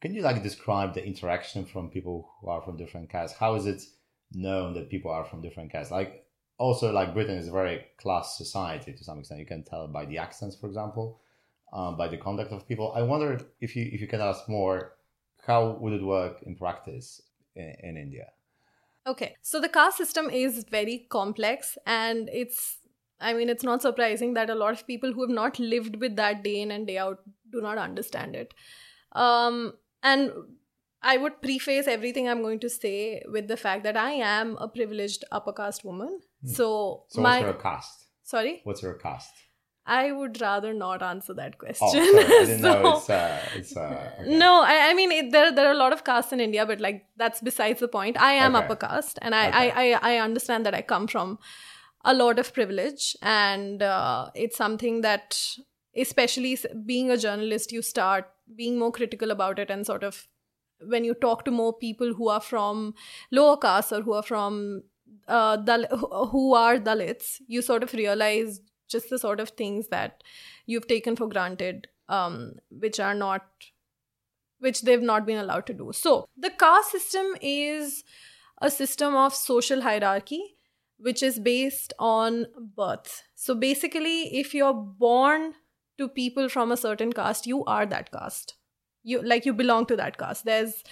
Can 0.01 0.15
you 0.15 0.23
like 0.23 0.43
describe 0.43 0.95
the 0.95 1.05
interaction 1.05 1.65
from 1.65 1.89
people 1.89 2.29
who 2.41 2.49
are 2.49 2.63
from 2.63 2.77
different 2.77 3.09
castes? 3.09 3.37
How 3.39 3.55
is 3.55 3.67
it 3.67 3.83
known 4.35 4.75
that 4.75 4.91
people 4.91 5.11
are 5.11 5.25
from 5.25 5.41
different 5.41 5.71
castes. 5.71 5.91
Like 5.91 6.25
also 6.59 6.93
like 6.93 7.15
Britain 7.15 7.37
is 7.37 7.49
a 7.49 7.53
very 7.53 7.85
class 7.99 8.37
society 8.37 8.93
to 8.93 9.05
some 9.05 9.19
extent. 9.19 9.41
You 9.41 9.47
can 9.47 9.65
tell 9.65 9.89
by 9.89 10.05
the 10.05 10.19
accents, 10.19 10.57
for 10.57 10.67
example, 10.67 11.21
um, 11.73 11.97
by 11.97 12.09
the 12.09 12.17
conduct 12.17 12.53
of 12.53 12.69
people. 12.69 12.93
I 12.95 13.03
wonder 13.03 13.41
if 13.61 13.77
you 13.77 13.89
if 13.93 14.01
you 14.01 14.07
can 14.07 14.21
ask 14.21 14.49
more, 14.49 14.95
how 15.47 15.79
would 15.81 15.93
it 15.93 16.05
work 16.05 16.43
in 16.43 16.57
practice 16.57 17.21
in, 17.55 17.75
in 17.83 17.97
India? 17.97 18.27
Okay, 19.07 19.37
so 19.43 19.61
the 19.61 19.69
caste 19.69 19.97
system 19.97 20.31
is 20.31 20.65
very 20.71 21.07
complex, 21.11 21.77
and 21.87 22.29
it's, 22.33 22.79
I 23.21 23.33
mean, 23.33 23.49
it's 23.49 23.65
not 23.65 23.83
surprising 23.83 24.35
that 24.35 24.49
a 24.49 24.55
lot 24.55 24.73
of 24.73 24.87
people 24.87 25.13
who 25.13 25.23
have 25.23 25.31
not 25.31 25.59
lived 25.59 25.97
with 25.97 26.15
that 26.17 26.45
day 26.45 26.61
in 26.61 26.71
and 26.71 26.87
day 26.87 26.99
out 26.99 27.19
do 27.51 27.61
not 27.61 27.79
understand 27.79 28.37
it. 28.37 28.55
Um, 29.13 29.75
and 30.05 30.31
I 31.03 31.17
would 31.17 31.43
preface 31.43 31.89
everything 31.89 32.29
I'm 32.29 32.43
going 32.43 32.61
to 32.61 32.71
say 32.71 33.23
with 33.29 33.49
the 33.49 33.57
fact 33.57 33.83
that 33.83 33.97
I 33.97 34.13
am 34.13 34.57
a 34.59 34.69
privileged 34.69 35.25
upper 35.33 35.53
caste 35.53 35.85
woman. 35.85 36.21
So, 36.45 37.05
So 37.09 37.21
my 37.21 37.41
what's 37.41 37.43
your 37.43 37.55
caste? 37.55 38.07
sorry, 38.23 38.61
What's 38.65 38.83
your 38.83 38.95
caste? 38.95 39.33
I 39.85 40.13
would 40.13 40.41
rather 40.41 40.73
not 40.73 41.03
answer 41.03 41.35
that 41.35 41.59
question. 41.59 42.01
Oh, 42.03 42.47
know 42.61 42.97
it's 42.97 43.11
uh, 43.11 43.49
it's 43.57 43.77
uh. 43.77 44.13
okay. 44.21 44.39
No, 44.39 44.63
I, 44.63 44.91
I 44.91 44.95
mean 44.95 45.11
it, 45.11 45.33
there 45.33 45.51
there 45.53 45.67
are 45.67 45.73
a 45.73 45.77
lot 45.77 45.93
of 45.93 46.05
castes 46.05 46.33
in 46.33 46.41
India, 46.41 46.65
but 46.65 46.81
like 46.81 47.07
that's 47.17 47.41
besides 47.41 47.81
the 47.81 47.89
point. 47.89 48.21
I 48.21 48.33
am 48.33 48.55
Okay. 48.55 48.65
upper 48.65 48.77
caste, 48.77 49.19
and 49.23 49.35
I, 49.35 49.49
Okay. 49.49 49.71
I, 49.71 49.93
I 49.93 50.15
I 50.15 50.19
understand 50.19 50.67
that 50.67 50.75
I 50.75 50.83
come 50.83 51.07
from 51.09 51.39
a 52.05 52.15
lot 52.15 52.39
of 52.39 52.53
privilege, 52.53 53.17
and 53.23 53.83
uh, 53.83 54.31
it's 54.35 54.57
something 54.57 55.01
that, 55.03 55.41
especially 55.97 56.59
being 56.87 57.11
a 57.11 57.17
journalist, 57.17 57.73
you 57.73 57.83
start 57.83 58.31
being 58.55 58.79
more 58.79 58.93
critical 58.93 59.31
about 59.31 59.59
it, 59.59 59.71
and 59.71 59.87
sort 59.87 60.03
of 60.05 60.29
when 60.87 61.05
you 61.05 61.15
talk 61.15 61.45
to 61.45 61.51
more 61.51 61.73
people 61.73 62.15
who 62.15 62.29
are 62.29 62.41
from 62.41 62.95
lower 63.31 63.57
castes 63.57 63.93
or 63.93 64.03
who 64.03 64.13
are 64.13 64.23
from 64.23 64.83
uh, 65.29 65.57
Dal- 65.57 65.87
who 66.31 66.55
are 66.55 66.79
Dalits, 66.79 67.41
you 67.47 67.63
sort 67.63 67.83
of 67.83 67.93
realize 67.95 68.61
just 68.93 69.11
the 69.11 69.19
sort 69.19 69.41
of 69.41 69.51
things 69.51 69.89
that 69.89 70.23
you've 70.67 70.87
taken 70.87 71.17
for 71.17 71.27
granted, 71.27 71.89
um, 72.09 72.53
which 72.71 73.01
are 73.01 73.15
not, 73.15 73.47
which 74.59 74.83
they've 74.83 75.03
not 75.03 75.27
been 75.27 75.39
allowed 75.39 75.67
to 75.67 75.75
do. 75.75 75.91
So 75.93 76.29
the 76.37 76.51
caste 76.51 76.93
system 76.93 77.27
is 77.41 78.05
a 78.61 78.71
system 78.71 79.17
of 79.17 79.35
social 79.35 79.83
hierarchy, 79.83 80.57
which 80.99 81.23
is 81.23 81.39
based 81.41 81.93
on 81.99 82.47
birth. 82.77 83.23
So 83.35 83.55
basically, 83.55 84.39
if 84.39 84.55
you're 84.55 84.73
born 84.75 85.55
to 85.99 86.09
people 86.09 86.49
from 86.49 86.71
a 86.71 86.77
certain 86.77 87.13
caste, 87.13 87.47
you 87.47 87.65
are 87.65 87.87
that 87.87 88.13
caste. 88.13 88.55
You 89.03 89.21
like 89.23 89.45
you 89.45 89.53
belong 89.53 89.87
to 89.87 89.97
that 89.97 90.17
caste. 90.17 90.45
There's 90.45 90.85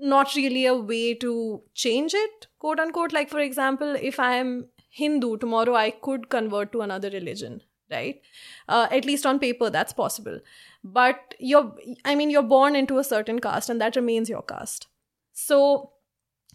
not 0.00 0.34
really 0.34 0.64
a 0.64 0.74
way 0.74 1.14
to 1.14 1.62
change 1.74 2.14
it, 2.14 2.46
quote 2.58 2.80
unquote. 2.80 3.12
Like, 3.12 3.28
for 3.28 3.40
example, 3.40 3.94
if 3.94 4.18
I'm 4.18 4.68
Hindu, 4.90 5.38
tomorrow 5.38 5.74
I 5.74 5.90
could 5.90 6.28
convert 6.28 6.72
to 6.72 6.82
another 6.82 7.10
religion, 7.10 7.62
right? 7.90 8.20
Uh, 8.68 8.88
at 8.90 9.04
least 9.04 9.24
on 9.24 9.38
paper, 9.38 9.70
that's 9.70 9.92
possible. 9.92 10.40
But 10.82 11.34
you're, 11.38 11.74
I 12.04 12.14
mean, 12.14 12.30
you're 12.30 12.42
born 12.42 12.76
into 12.76 12.98
a 12.98 13.04
certain 13.04 13.38
caste 13.38 13.70
and 13.70 13.80
that 13.80 13.96
remains 13.96 14.28
your 14.28 14.42
caste. 14.42 14.88
So, 15.32 15.92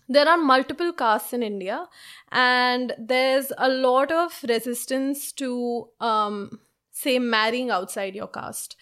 there 0.08 0.28
are 0.28 0.38
multiple 0.38 0.94
castes 0.94 1.34
in 1.34 1.42
India, 1.42 1.88
and 2.32 2.94
there's 3.00 3.52
a 3.58 3.68
lot 3.70 4.12
of 4.12 4.40
resistance 4.48 5.32
to, 5.32 5.88
um, 6.00 6.60
say, 6.92 7.18
marrying 7.18 7.72
outside 7.72 8.14
your 8.14 8.28
caste, 8.28 8.76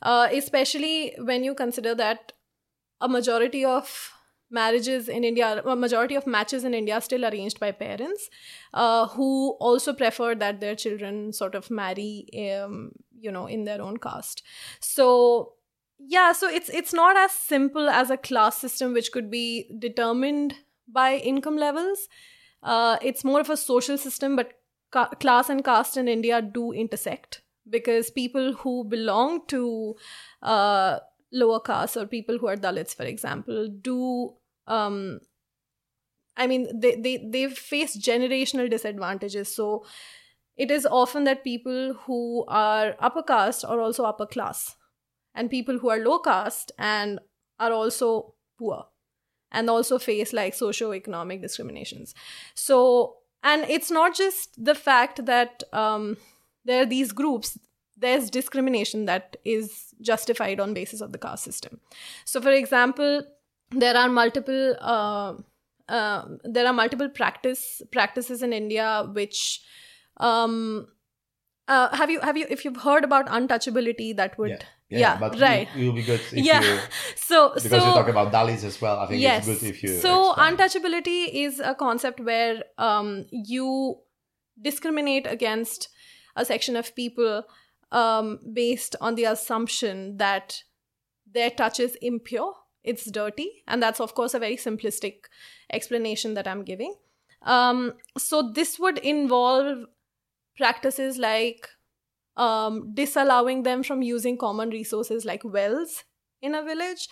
uh, 0.00 0.28
especially 0.32 1.14
when 1.18 1.44
you 1.44 1.54
consider 1.54 1.94
that 1.96 2.32
a 3.00 3.08
majority 3.08 3.64
of 3.64 4.12
marriages 4.50 5.08
in 5.08 5.24
India, 5.24 5.62
majority 5.64 6.14
of 6.14 6.26
matches 6.26 6.64
in 6.64 6.74
India 6.74 6.94
are 6.94 7.00
still 7.00 7.24
arranged 7.24 7.60
by 7.60 7.70
parents 7.72 8.28
uh, 8.74 9.06
who 9.08 9.56
also 9.60 9.92
prefer 9.92 10.34
that 10.34 10.60
their 10.60 10.74
children 10.74 11.32
sort 11.32 11.54
of 11.54 11.70
marry, 11.70 12.26
um, 12.62 12.92
you 13.18 13.30
know, 13.30 13.46
in 13.46 13.64
their 13.64 13.80
own 13.80 13.96
caste. 13.96 14.42
So 14.80 15.54
yeah, 15.98 16.32
so 16.32 16.48
it's 16.48 16.68
it's 16.70 16.94
not 16.94 17.16
as 17.16 17.32
simple 17.32 17.88
as 17.88 18.10
a 18.10 18.16
class 18.16 18.56
system 18.58 18.92
which 18.92 19.12
could 19.12 19.30
be 19.30 19.70
determined 19.78 20.54
by 20.88 21.16
income 21.16 21.56
levels. 21.56 22.08
Uh, 22.62 22.96
it's 23.02 23.24
more 23.24 23.40
of 23.40 23.50
a 23.50 23.56
social 23.56 23.98
system, 23.98 24.36
but 24.36 24.52
ca- 24.90 25.08
class 25.20 25.48
and 25.48 25.64
caste 25.64 25.96
in 25.96 26.08
India 26.08 26.40
do 26.42 26.72
intersect 26.72 27.42
because 27.68 28.10
people 28.10 28.52
who 28.54 28.84
belong 28.84 29.46
to 29.46 29.94
uh, 30.42 30.98
lower 31.32 31.60
castes 31.60 31.96
or 31.96 32.06
people 32.06 32.38
who 32.38 32.48
are 32.48 32.56
Dalits, 32.56 32.94
for 32.94 33.04
example, 33.04 33.68
do 33.68 34.34
um, 34.66 35.20
I 36.36 36.46
mean 36.46 36.68
they 36.78 36.96
they 36.96 37.16
they 37.18 37.48
face 37.48 37.96
generational 37.96 38.70
disadvantages. 38.70 39.54
So 39.54 39.84
it 40.56 40.70
is 40.70 40.86
often 40.86 41.24
that 41.24 41.44
people 41.44 41.94
who 42.06 42.44
are 42.48 42.94
upper 42.98 43.22
caste 43.22 43.64
are 43.64 43.80
also 43.80 44.04
upper 44.04 44.26
class, 44.26 44.76
and 45.34 45.50
people 45.50 45.78
who 45.78 45.90
are 45.90 45.98
low 45.98 46.18
caste 46.18 46.72
and 46.78 47.20
are 47.58 47.72
also 47.72 48.34
poor, 48.58 48.86
and 49.52 49.68
also 49.68 49.98
face 49.98 50.32
like 50.32 50.54
socio-economic 50.54 51.42
discriminations. 51.42 52.14
So 52.54 53.16
and 53.42 53.64
it's 53.68 53.90
not 53.90 54.14
just 54.14 54.62
the 54.62 54.74
fact 54.74 55.24
that 55.26 55.62
um, 55.72 56.16
there 56.64 56.82
are 56.82 56.86
these 56.86 57.12
groups 57.12 57.58
there's 57.96 58.30
discrimination 58.30 59.04
that 59.04 59.36
is 59.44 59.94
justified 60.00 60.58
on 60.58 60.72
basis 60.72 61.00
of 61.02 61.12
the 61.12 61.18
caste 61.18 61.44
system 61.44 61.80
so 62.24 62.40
for 62.40 62.50
example 62.50 63.22
there 63.70 63.96
are 63.96 64.08
multiple 64.08 64.76
uh, 64.80 65.34
uh, 65.88 66.24
there 66.44 66.66
are 66.66 66.72
multiple 66.72 67.08
practice 67.08 67.82
practices 67.90 68.42
in 68.42 68.52
india 68.52 69.08
which 69.12 69.60
um 70.18 70.86
uh, 71.68 71.94
have 71.96 72.10
you 72.10 72.20
have 72.20 72.36
you 72.36 72.46
if 72.50 72.64
you've 72.64 72.82
heard 72.82 73.04
about 73.04 73.26
untouchability 73.26 74.14
that 74.16 74.36
would 74.38 74.50
Yeah, 74.88 74.98
yeah, 75.00 75.18
but 75.20 75.38
right. 75.40 75.68
It 75.76 75.84
will 75.86 75.92
be 75.92 76.02
good 76.02 76.20
if 76.20 76.32
yeah 76.46 76.62
you 76.62 76.78
so 77.16 77.50
because 77.54 77.70
so 77.70 77.76
you 77.76 77.94
talk 77.94 78.08
about 78.08 78.32
Dalits 78.32 78.64
as 78.64 78.80
well. 78.80 78.98
I 78.98 79.06
think 79.06 79.20
yes 79.20 79.46
it's 79.46 79.60
good 79.60 79.68
if 79.68 79.82
you 79.84 80.00
so 80.00 80.30
explain. 80.30 80.56
untouchability 80.56 81.28
is 81.32 81.60
a 81.60 81.74
concept 81.76 82.18
where 82.18 82.64
um, 82.78 83.26
you 83.30 84.00
discriminate 84.60 85.28
against 85.28 85.88
a 86.34 86.44
section 86.44 86.74
of 86.74 86.94
people 86.96 87.44
um, 87.92 88.40
based 88.52 88.96
on 89.00 89.14
the 89.14 89.24
assumption 89.24 90.16
that 90.16 90.64
their 91.32 91.50
touch 91.50 91.78
is 91.78 91.96
impure 92.02 92.54
it's 92.82 93.10
dirty 93.10 93.62
and 93.66 93.82
that's 93.82 94.00
of 94.00 94.14
course 94.14 94.34
a 94.34 94.38
very 94.38 94.56
simplistic 94.56 95.24
explanation 95.72 96.34
that 96.34 96.48
i'm 96.48 96.64
giving. 96.64 96.94
Um, 97.42 97.94
so 98.18 98.52
this 98.52 98.78
would 98.78 98.98
involve 98.98 99.86
practices 100.58 101.16
like 101.16 101.68
um, 102.36 102.92
disallowing 102.94 103.62
them 103.62 103.82
from 103.82 104.02
using 104.02 104.36
common 104.36 104.70
resources 104.70 105.24
like 105.24 105.42
wells 105.42 106.04
in 106.42 106.54
a 106.54 106.62
village 106.62 107.08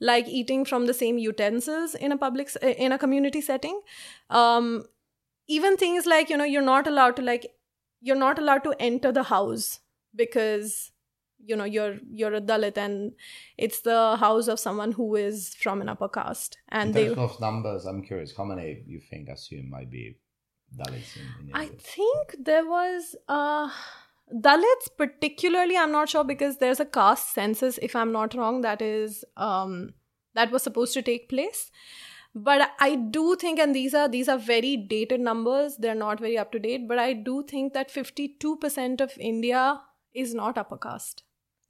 like 0.00 0.28
eating 0.28 0.64
from 0.64 0.86
the 0.86 0.94
same 0.94 1.18
utensils 1.18 1.94
in 1.94 2.12
a 2.12 2.16
public 2.16 2.50
in 2.62 2.92
a 2.92 2.98
community 2.98 3.40
setting. 3.40 3.80
Um, 4.30 4.84
even 5.48 5.76
things 5.76 6.06
like 6.06 6.30
you 6.30 6.36
know 6.36 6.44
you're 6.44 6.70
not 6.70 6.86
allowed 6.86 7.16
to 7.16 7.22
like 7.22 7.46
you're 8.00 8.16
not 8.16 8.38
allowed 8.38 8.64
to 8.64 8.74
enter 8.80 9.12
the 9.12 9.24
house 9.24 9.80
because 10.14 10.91
you 11.44 11.56
know 11.56 11.64
you're 11.64 11.96
you're 12.10 12.34
a 12.34 12.40
dalit 12.40 12.76
and 12.76 13.12
it's 13.58 13.80
the 13.80 14.16
house 14.16 14.48
of 14.48 14.60
someone 14.60 14.92
who 14.92 15.14
is 15.16 15.54
from 15.54 15.80
an 15.80 15.88
upper 15.88 16.08
caste. 16.08 16.58
And 16.68 16.96
in 16.96 17.14
they 17.14 17.22
of 17.22 17.40
numbers, 17.40 17.84
I'm 17.84 18.02
curious 18.02 18.36
how 18.36 18.44
many 18.44 18.82
you 18.86 19.00
think 19.00 19.28
assume 19.28 19.70
might 19.70 19.90
be 19.90 20.18
Dalits 20.76 21.16
in, 21.16 21.48
in 21.48 21.54
I 21.54 21.66
think 21.66 22.36
there 22.38 22.66
was 22.66 23.14
uh 23.28 23.70
Dalits 24.32 24.88
particularly 24.96 25.76
I'm 25.76 25.92
not 25.92 26.08
sure 26.08 26.24
because 26.24 26.58
there's 26.58 26.80
a 26.80 26.86
caste 26.86 27.34
census 27.34 27.78
if 27.82 27.94
I'm 27.94 28.12
not 28.12 28.34
wrong 28.34 28.62
that 28.62 28.80
is 28.80 29.24
um 29.36 29.94
that 30.34 30.50
was 30.50 30.62
supposed 30.62 30.94
to 30.94 31.02
take 31.02 31.28
place. 31.28 31.70
But 32.34 32.70
I 32.80 32.94
do 32.94 33.36
think 33.36 33.58
and 33.58 33.74
these 33.74 33.92
are 33.92 34.08
these 34.08 34.28
are 34.28 34.38
very 34.38 34.76
dated 34.76 35.20
numbers 35.20 35.76
they're 35.76 35.94
not 35.94 36.18
very 36.18 36.38
up 36.38 36.52
to 36.52 36.58
date 36.58 36.88
but 36.88 36.98
I 36.98 37.12
do 37.12 37.42
think 37.42 37.74
that 37.74 37.90
52% 37.90 39.02
of 39.02 39.12
India 39.18 39.82
is 40.14 40.32
not 40.32 40.56
upper 40.56 40.78
caste 40.78 41.24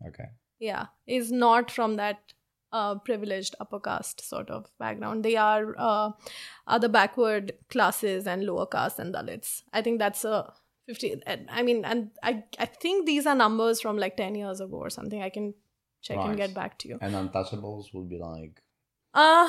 Okay. 0.09 0.28
yeah 0.59 0.87
is 1.06 1.30
not 1.30 1.71
from 1.71 1.97
that 1.97 2.18
uh, 2.73 2.94
privileged 2.97 3.54
upper 3.61 3.78
caste 3.78 4.26
sort 4.26 4.50
of 4.50 4.66
background. 4.78 5.25
They 5.25 5.37
are 5.37 5.75
uh, 5.78 6.11
other 6.66 6.88
backward 6.88 7.52
classes 7.68 8.26
and 8.26 8.44
lower 8.44 8.66
caste 8.66 8.99
and 8.99 9.14
dalits. 9.14 9.62
I 9.73 9.82
think 9.82 9.99
that's 9.99 10.25
a 10.25 10.52
50 10.88 11.23
i 11.49 11.62
mean 11.62 11.85
and 11.85 12.11
i 12.25 12.42
i 12.59 12.64
think 12.64 13.06
these 13.06 13.25
are 13.25 13.37
numbers 13.37 13.80
from 13.80 13.97
like 13.97 14.16
10 14.16 14.35
years 14.35 14.61
ago 14.61 14.76
or 14.76 14.90
something. 14.90 15.23
I 15.23 15.30
can 15.30 15.54
check 16.02 16.18
and 16.18 16.37
get 16.37 16.54
back 16.54 16.78
to 16.80 16.88
you. 16.88 16.99
And 17.00 17.14
untouchables 17.14 17.94
would 17.94 18.09
be 18.09 18.18
like? 18.18 18.61
Uh 19.14 19.49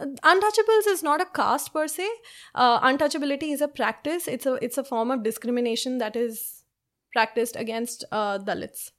untouchables 0.00 0.86
is 0.88 1.02
not 1.02 1.20
a 1.20 1.26
caste 1.26 1.72
per 1.72 1.86
se. 1.86 2.08
Uh, 2.54 2.80
untouchability 2.80 3.52
is 3.52 3.60
a 3.60 3.68
practice. 3.68 4.26
It's 4.26 4.46
a 4.46 4.54
it's 4.54 4.78
a 4.78 4.84
form 4.84 5.10
of 5.10 5.22
discrimination 5.22 5.98
that 5.98 6.16
is 6.16 6.64
practiced 7.12 7.56
against 7.56 8.04
uh, 8.10 8.38
dalits 8.38 8.90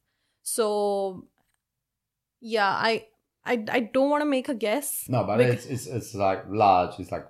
so 0.45 1.25
yeah 2.39 2.69
i 2.69 3.03
i, 3.45 3.63
I 3.69 3.79
don't 3.79 4.09
want 4.09 4.21
to 4.21 4.29
make 4.29 4.47
a 4.47 4.53
guess 4.53 5.05
no, 5.09 5.23
but 5.23 5.41
it's, 5.41 5.65
it's 5.65 5.87
it's 5.87 6.13
like 6.13 6.43
large. 6.47 6.99
It's 6.99 7.11
like 7.11 7.25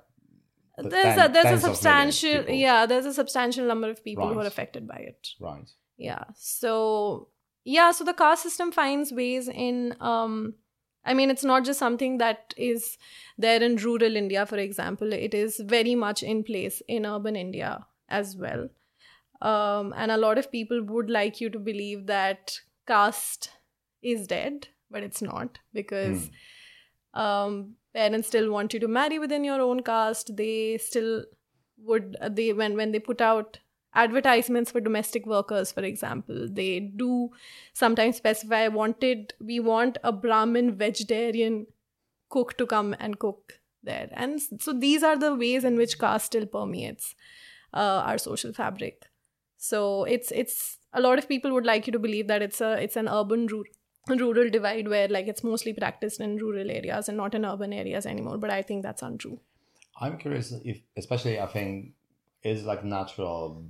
the 0.77 0.89
there's 0.89 1.15
ten- 1.15 1.29
a 1.29 1.33
there's 1.33 1.45
a 1.45 1.49
tens 1.49 1.63
of 1.63 1.83
millions 1.83 2.19
substantial 2.19 2.49
yeah 2.49 2.85
there's 2.85 3.05
a 3.05 3.13
substantial 3.13 3.65
number 3.65 3.89
of 3.89 4.03
people 4.03 4.27
who 4.33 4.39
are 4.39 4.45
affected 4.45 4.85
by 4.85 4.97
it 4.97 5.29
right. 5.39 5.69
yeah 5.97 6.25
so 6.35 7.29
yeah 7.63 7.91
so 7.91 8.03
the 8.03 8.13
caste 8.13 8.43
system 8.43 8.73
finds 8.73 9.13
ways 9.13 9.47
in 9.47 9.95
um 10.01 10.53
I 11.05 11.13
mean, 11.13 11.29
it's 11.29 11.43
not 11.43 11.65
just 11.65 11.77
something 11.77 12.17
that 12.17 12.53
is 12.57 12.97
there 13.37 13.61
in 13.61 13.75
rural 13.75 14.15
India, 14.15 14.45
for 14.45 14.57
example. 14.57 15.13
It 15.13 15.35
is 15.35 15.61
very 15.63 15.93
much 15.93 16.23
in 16.23 16.43
place 16.43 16.81
in 16.87 17.05
urban 17.05 17.35
India 17.35 17.85
as 18.09 18.35
well. 18.35 18.69
Um, 19.41 19.93
and 19.95 20.11
a 20.11 20.17
lot 20.17 20.39
of 20.39 20.51
people 20.51 20.81
would 20.83 21.09
like 21.09 21.39
you 21.39 21.49
to 21.51 21.59
believe 21.59 22.07
that 22.07 22.59
caste 22.87 23.51
is 24.01 24.27
dead, 24.27 24.67
but 24.91 25.03
it's 25.03 25.21
not 25.21 25.59
because 25.73 26.29
Hmm. 27.13 27.21
um, 27.21 27.75
parents 27.93 28.27
still 28.27 28.51
want 28.51 28.73
you 28.73 28.79
to 28.79 28.87
marry 28.87 29.19
within 29.19 29.43
your 29.43 29.61
own 29.61 29.81
caste. 29.83 30.35
They 30.35 30.77
still 30.77 31.25
would 31.77 32.15
they 32.31 32.53
when 32.53 32.75
when 32.75 32.91
they 32.91 32.99
put 32.99 33.21
out 33.21 33.59
advertisements 33.93 34.71
for 34.71 34.81
domestic 34.81 35.25
workers 35.25 35.71
for 35.71 35.81
example 35.81 36.47
they 36.51 36.79
do 36.79 37.29
sometimes 37.73 38.17
specify 38.17 38.67
wanted 38.67 39.33
we 39.39 39.59
want 39.59 39.97
a 40.03 40.11
brahmin 40.11 40.75
vegetarian 40.77 41.65
cook 42.29 42.57
to 42.57 42.65
come 42.65 42.95
and 42.99 43.19
cook 43.19 43.59
there 43.83 44.09
and 44.13 44.41
so 44.59 44.73
these 44.73 45.03
are 45.03 45.17
the 45.17 45.35
ways 45.35 45.63
in 45.63 45.75
which 45.77 45.97
caste 45.99 46.25
still 46.27 46.45
permeates 46.45 47.13
uh, 47.73 48.01
our 48.05 48.17
social 48.17 48.51
fabric 48.53 49.03
so 49.57 50.03
it's 50.05 50.31
it's 50.31 50.77
a 50.95 51.01
lot 51.01 51.19
of 51.19 51.27
people 51.27 51.53
would 51.53 51.65
like 51.65 51.87
you 51.87 51.93
to 51.93 51.99
believe 51.99 52.27
that 52.27 52.41
it's 52.41 52.61
a 52.61 52.71
it's 52.81 52.95
an 52.95 53.07
urban 53.07 53.47
rural 53.47 54.21
rural 54.21 54.49
divide 54.49 54.87
where 54.87 55.07
like 55.07 55.27
it's 55.27 55.43
mostly 55.43 55.73
practiced 55.73 56.19
in 56.21 56.37
rural 56.37 56.71
areas 56.71 57.09
and 57.09 57.17
not 57.17 57.35
in 57.39 57.45
urban 57.51 57.73
areas 57.81 58.05
anymore 58.05 58.37
but 58.37 58.51
i 58.57 58.61
think 58.61 58.83
that's 58.83 59.01
untrue 59.01 59.39
I'm 59.97 60.17
curious 60.17 60.53
if, 60.63 60.81
especially, 60.97 61.39
I 61.39 61.47
think 61.47 61.93
it's 62.43 62.63
like 62.63 62.83
natural 62.83 63.65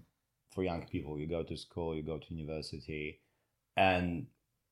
for 0.49 0.63
young 0.63 0.87
people. 0.87 1.19
You 1.19 1.27
go 1.27 1.43
to 1.43 1.55
school, 1.55 1.95
you 1.95 2.03
go 2.03 2.17
to 2.17 2.33
university, 2.33 3.19
and 3.77 4.25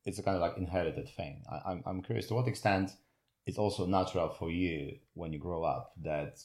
it's 0.06 0.20
a 0.20 0.24
kind 0.24 0.36
of 0.36 0.42
like 0.42 0.58
inherited 0.58 1.08
thing. 1.10 1.44
I, 1.52 1.72
I'm, 1.72 1.84
I'm 1.86 2.02
curious 2.02 2.28
to 2.28 2.34
what 2.34 2.48
extent 2.48 2.92
it's 3.46 3.58
also 3.58 3.86
natural 3.86 4.30
for 4.30 4.50
you 4.50 4.98
when 5.14 5.32
you 5.32 5.40
grow 5.40 5.64
up 5.64 5.94
that 6.04 6.40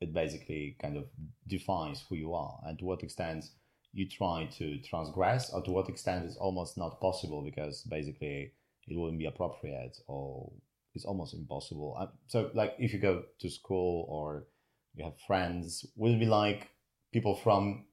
it 0.00 0.14
basically 0.14 0.76
kind 0.80 0.96
of 0.96 1.04
defines 1.46 2.04
who 2.08 2.14
you 2.14 2.32
are, 2.34 2.58
and 2.66 2.78
to 2.78 2.84
what 2.86 3.02
extent 3.02 3.46
you 3.92 4.08
try 4.08 4.48
to 4.58 4.78
transgress, 4.82 5.52
or 5.52 5.62
to 5.62 5.70
what 5.70 5.88
extent 5.88 6.26
it's 6.26 6.36
almost 6.36 6.76
not 6.76 7.00
possible 7.00 7.42
because 7.42 7.82
basically 7.82 8.52
it 8.88 8.96
wouldn't 8.96 9.18
be 9.18 9.26
appropriate 9.26 9.98
or 10.06 10.52
it's 10.94 11.04
almost 11.04 11.34
impossible. 11.34 11.96
Uh, 11.98 12.06
So, 12.26 12.50
like, 12.54 12.74
if 12.78 12.92
you 12.92 12.98
go 12.98 13.24
to 13.38 13.50
school 13.50 14.06
or 14.08 14.46
you 14.94 15.04
have 15.04 15.18
friends, 15.26 15.84
would 15.96 16.12
it 16.12 16.20
be 16.20 16.26
like 16.26 16.70
people 17.12 17.34
from 17.34 17.84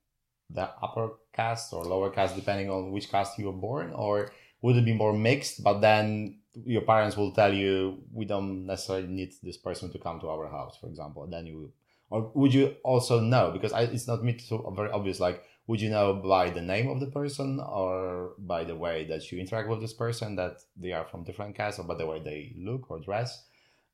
the 0.50 0.70
upper 0.82 1.10
caste 1.34 1.74
or 1.74 1.84
lower 1.84 2.10
caste, 2.10 2.36
depending 2.36 2.70
on 2.70 2.92
which 2.92 3.10
caste 3.10 3.38
you 3.38 3.48
were 3.48 3.62
born, 3.68 3.92
or 3.94 4.32
would 4.62 4.78
it 4.78 4.86
be 4.86 4.94
more 4.94 5.14
mixed? 5.14 5.64
But 5.64 5.80
then 5.80 6.40
your 6.66 6.82
parents 6.82 7.18
will 7.18 7.32
tell 7.32 7.54
you, 7.54 8.04
we 8.12 8.26
don't 8.26 8.66
necessarily 8.66 9.08
need 9.08 9.34
this 9.42 9.58
person 9.58 9.92
to 9.92 10.00
come 10.00 10.20
to 10.20 10.30
our 10.30 10.48
house, 10.48 10.78
for 10.80 10.88
example. 10.88 11.24
And 11.24 11.34
then 11.34 11.46
you, 11.46 11.74
or 12.10 12.32
would 12.36 12.54
you 12.54 12.76
also 12.84 13.20
know? 13.20 13.52
Because 13.52 13.74
I, 13.74 13.82
it's 13.84 14.08
not 14.08 14.24
me 14.24 14.38
so 14.38 14.72
very 14.76 14.92
obvious. 14.92 15.20
Like, 15.20 15.44
would 15.68 15.80
you 15.80 15.90
know 15.90 16.14
by 16.14 16.50
the 16.50 16.62
name 16.62 16.90
of 16.90 17.00
the 17.00 17.08
person 17.08 17.60
or 17.60 18.34
by 18.38 18.64
the 18.64 18.76
way 18.76 19.06
that 19.06 19.32
you 19.32 19.40
interact 19.40 19.70
with 19.70 19.82
this 19.82 19.94
person 19.94 20.36
that 20.36 20.58
they 20.76 20.92
are 20.92 21.06
from 21.06 21.24
different 21.24 21.56
castes 21.56 21.80
or 21.80 21.84
by 21.84 21.96
the 21.96 22.06
way 22.06 22.20
they 22.20 22.54
look 22.58 22.92
or 22.92 23.00
dress 23.00 23.46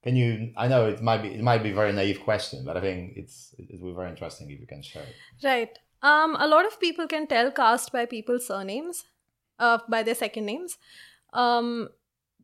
can 0.04 0.16
you 0.16 0.52
i 0.58 0.68
know 0.68 0.88
it 0.88 1.02
might 1.02 1.22
be 1.22 1.30
it 1.30 1.44
might 1.44 1.62
be 1.62 1.72
very 1.72 1.94
naive 1.94 2.22
question 2.22 2.64
but 2.66 2.76
i 2.76 2.82
think 2.82 3.14
it's 3.16 3.54
it 3.58 3.82
will 3.82 3.92
be 3.92 3.96
very 3.96 4.10
interesting 4.10 4.50
if 4.50 4.60
you 4.60 4.68
can 4.68 4.82
share 4.82 5.04
it 5.04 5.16
Right. 5.44 5.78
Um, 6.02 6.36
a 6.40 6.48
lot 6.48 6.66
of 6.66 6.80
people 6.80 7.08
can 7.08 7.28
tell 7.28 7.52
caste 7.52 7.92
by 7.92 8.06
people's 8.06 8.48
surnames, 8.48 9.06
uh, 9.58 9.80
by 9.90 10.04
their 10.04 10.16
second 10.16 10.46
names. 10.46 10.78
Um, 11.34 11.90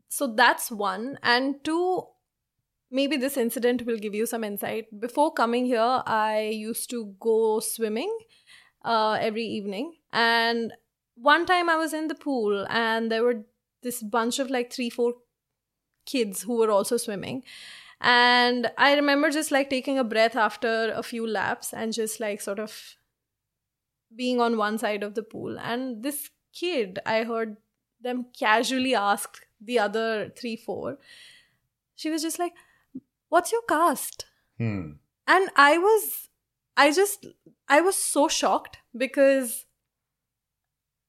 so 0.09 0.27
that's 0.27 0.71
one. 0.71 1.17
And 1.23 1.63
two, 1.63 2.03
maybe 2.91 3.17
this 3.17 3.37
incident 3.37 3.85
will 3.85 3.97
give 3.97 4.13
you 4.13 4.25
some 4.25 4.43
insight. 4.43 4.99
Before 4.99 5.33
coming 5.33 5.65
here, 5.65 6.03
I 6.05 6.49
used 6.53 6.89
to 6.91 7.15
go 7.19 7.59
swimming 7.59 8.15
uh, 8.85 9.17
every 9.19 9.43
evening. 9.45 9.95
And 10.13 10.71
one 11.15 11.45
time 11.45 11.69
I 11.69 11.75
was 11.75 11.93
in 11.93 12.07
the 12.07 12.15
pool 12.15 12.65
and 12.69 13.11
there 13.11 13.23
were 13.23 13.43
this 13.83 14.01
bunch 14.01 14.39
of 14.39 14.49
like 14.49 14.71
three, 14.71 14.89
four 14.89 15.15
kids 16.05 16.43
who 16.43 16.57
were 16.57 16.71
also 16.71 16.97
swimming. 16.97 17.43
And 17.99 18.71
I 18.77 18.93
remember 18.95 19.31
just 19.31 19.51
like 19.51 19.69
taking 19.69 19.97
a 19.97 20.03
breath 20.03 20.35
after 20.35 20.91
a 20.95 21.01
few 21.01 21.27
laps 21.27 21.73
and 21.73 21.91
just 21.91 22.19
like 22.19 22.41
sort 22.41 22.59
of 22.59 22.95
being 24.15 24.39
on 24.39 24.57
one 24.57 24.77
side 24.77 25.03
of 25.03 25.15
the 25.15 25.23
pool. 25.23 25.57
And 25.59 26.03
this 26.03 26.29
kid, 26.53 26.99
I 27.05 27.23
heard 27.23 27.57
them 28.01 28.27
casually 28.37 28.95
ask 28.95 29.41
the 29.59 29.79
other 29.79 30.31
three, 30.37 30.55
four. 30.55 30.97
She 31.95 32.09
was 32.09 32.21
just 32.21 32.39
like, 32.39 32.53
What's 33.29 33.51
your 33.51 33.63
caste? 33.63 34.25
hmm. 34.57 34.91
And 35.27 35.49
I 35.55 35.79
was, 35.79 36.29
I 36.77 36.91
just, 36.91 37.25
I 37.67 37.81
was 37.81 37.95
so 37.97 38.27
shocked 38.27 38.79
because 38.95 39.65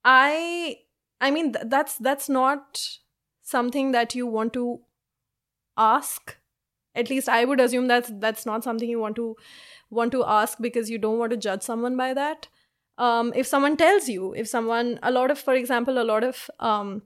I, 0.03 0.77
I 1.19 1.31
mean, 1.31 1.53
th- 1.53 1.65
that's, 1.67 1.97
that's 1.97 2.29
not 2.29 2.81
something 3.43 3.91
that 3.91 4.15
you 4.15 4.27
want 4.27 4.53
to 4.53 4.81
ask. 5.77 6.37
At 6.95 7.09
least 7.09 7.29
i 7.29 7.45
would 7.45 7.59
assume 7.61 7.87
that's 7.87 8.11
that's 8.19 8.45
not 8.45 8.63
something 8.63 8.89
you 8.89 8.99
want 8.99 9.15
to 9.17 9.35
want 9.91 10.11
to 10.13 10.25
ask 10.25 10.59
because 10.59 10.89
you 10.89 10.97
don't 10.97 11.19
want 11.19 11.31
to 11.31 11.37
judge 11.37 11.63
someone 11.63 11.97
by 11.97 12.13
that. 12.13 12.47
Um, 12.97 13.33
if 13.35 13.47
someone 13.47 13.77
tells 13.77 14.09
you 14.09 14.33
if 14.35 14.47
someone 14.47 14.99
a 15.03 15.11
lot 15.11 15.31
of 15.31 15.39
for 15.39 15.53
example 15.55 15.99
a 15.99 16.05
lot 16.05 16.23
of 16.23 16.49
um, 16.59 17.03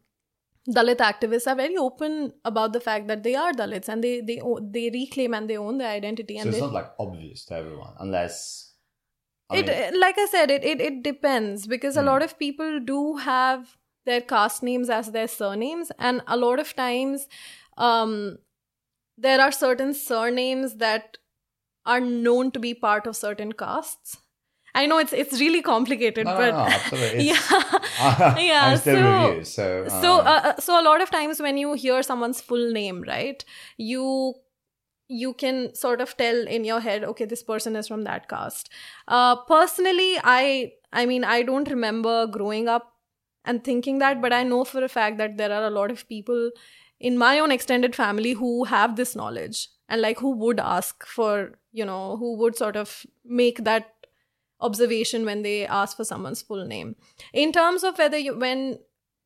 dalit 0.69 0.97
activists 0.97 1.47
are 1.47 1.55
very 1.55 1.75
open 1.77 2.31
about 2.45 2.73
the 2.73 2.79
fact 2.79 3.07
that 3.07 3.23
they 3.23 3.35
are 3.35 3.51
dalits 3.51 3.89
and 3.89 4.03
they 4.03 4.21
they 4.21 4.39
they 4.61 4.89
reclaim 4.91 5.33
and 5.33 5.49
they 5.49 5.57
own 5.57 5.77
their 5.77 5.89
identity 5.89 6.35
so 6.35 6.41
and 6.41 6.49
it's 6.49 6.57
they, 6.57 6.61
not 6.61 6.73
like 6.73 6.91
obvious 6.99 7.45
to 7.45 7.55
everyone 7.55 7.93
unless 7.99 8.73
I 9.49 9.55
it 9.55 9.67
mean, 9.67 9.99
like 9.99 10.17
i 10.17 10.25
said 10.25 10.51
it 10.51 10.63
it, 10.63 10.79
it 10.79 11.03
depends 11.03 11.67
because 11.67 11.97
a 11.97 12.01
Hmm. 12.01 12.05
lot 12.05 12.21
of 12.21 12.37
people 12.39 12.79
do 12.79 13.17
have 13.17 13.77
their 14.05 14.21
caste 14.21 14.63
names 14.63 14.89
as 14.89 15.11
their 15.11 15.27
surnames 15.27 15.91
and 15.99 16.21
a 16.27 16.37
lot 16.37 16.59
of 16.59 16.75
times 16.75 17.27
um 17.77 18.37
there 19.17 19.41
are 19.41 19.51
certain 19.51 19.93
surnames 19.93 20.75
that 20.77 21.17
are 21.85 22.01
known 22.01 22.51
to 22.51 22.59
be 22.59 22.73
part 22.73 23.07
of 23.07 23.15
certain 23.15 23.51
castes 23.53 24.17
i 24.75 24.85
know 24.85 24.97
it's 24.97 25.13
it's 25.13 25.39
really 25.39 25.61
complicated 25.61 26.25
no, 26.25 26.37
but 26.37 26.51
no, 26.51 26.59
absolutely. 26.59 27.23
Yeah 27.31 27.79
yeah 28.37 28.65
I'm 28.67 28.77
still 28.77 28.95
so 28.95 29.27
with 29.27 29.37
you. 29.37 29.43
So, 29.45 29.87
so 29.87 30.19
um, 30.19 30.27
uh, 30.27 30.41
uh, 30.49 30.59
so 30.59 30.79
a 30.79 30.83
lot 30.83 31.01
of 31.01 31.09
times 31.11 31.41
when 31.41 31.57
you 31.57 31.73
hear 31.73 32.01
someone's 32.03 32.41
full 32.41 32.71
name 32.71 33.03
right 33.07 33.43
you 33.77 34.35
you 35.07 35.33
can 35.33 35.73
sort 35.75 35.99
of 35.99 36.15
tell 36.15 36.47
in 36.47 36.63
your 36.63 36.79
head 36.79 37.03
okay 37.03 37.25
this 37.25 37.43
person 37.43 37.75
is 37.75 37.87
from 37.87 38.03
that 38.03 38.29
caste 38.29 38.69
uh 39.07 39.35
personally 39.35 40.17
i 40.23 40.71
i 40.93 41.05
mean 41.05 41.23
i 41.23 41.41
don't 41.41 41.69
remember 41.69 42.27
growing 42.27 42.69
up 42.69 42.93
and 43.43 43.63
thinking 43.63 43.99
that 43.99 44.21
but 44.21 44.31
i 44.31 44.43
know 44.43 44.63
for 44.63 44.83
a 44.83 44.87
fact 44.89 45.17
that 45.17 45.37
there 45.37 45.51
are 45.51 45.65
a 45.65 45.69
lot 45.69 45.91
of 45.91 46.07
people 46.07 46.51
in 46.99 47.17
my 47.17 47.39
own 47.39 47.51
extended 47.51 47.95
family 47.95 48.33
who 48.33 48.63
have 48.65 48.95
this 48.95 49.15
knowledge 49.15 49.67
and 49.89 50.01
like 50.01 50.19
who 50.19 50.31
would 50.31 50.59
ask 50.59 51.05
for 51.05 51.51
you 51.73 51.85
know 51.85 52.17
who 52.17 52.37
would 52.37 52.55
sort 52.55 52.75
of 52.75 53.05
make 53.25 53.63
that 53.63 54.00
observation 54.61 55.25
when 55.25 55.41
they 55.41 55.65
ask 55.67 55.97
for 55.97 56.05
someone's 56.05 56.41
full 56.41 56.65
name 56.65 56.95
in 57.33 57.51
terms 57.51 57.83
of 57.83 57.97
whether 57.97 58.17
you 58.17 58.37
when 58.37 58.79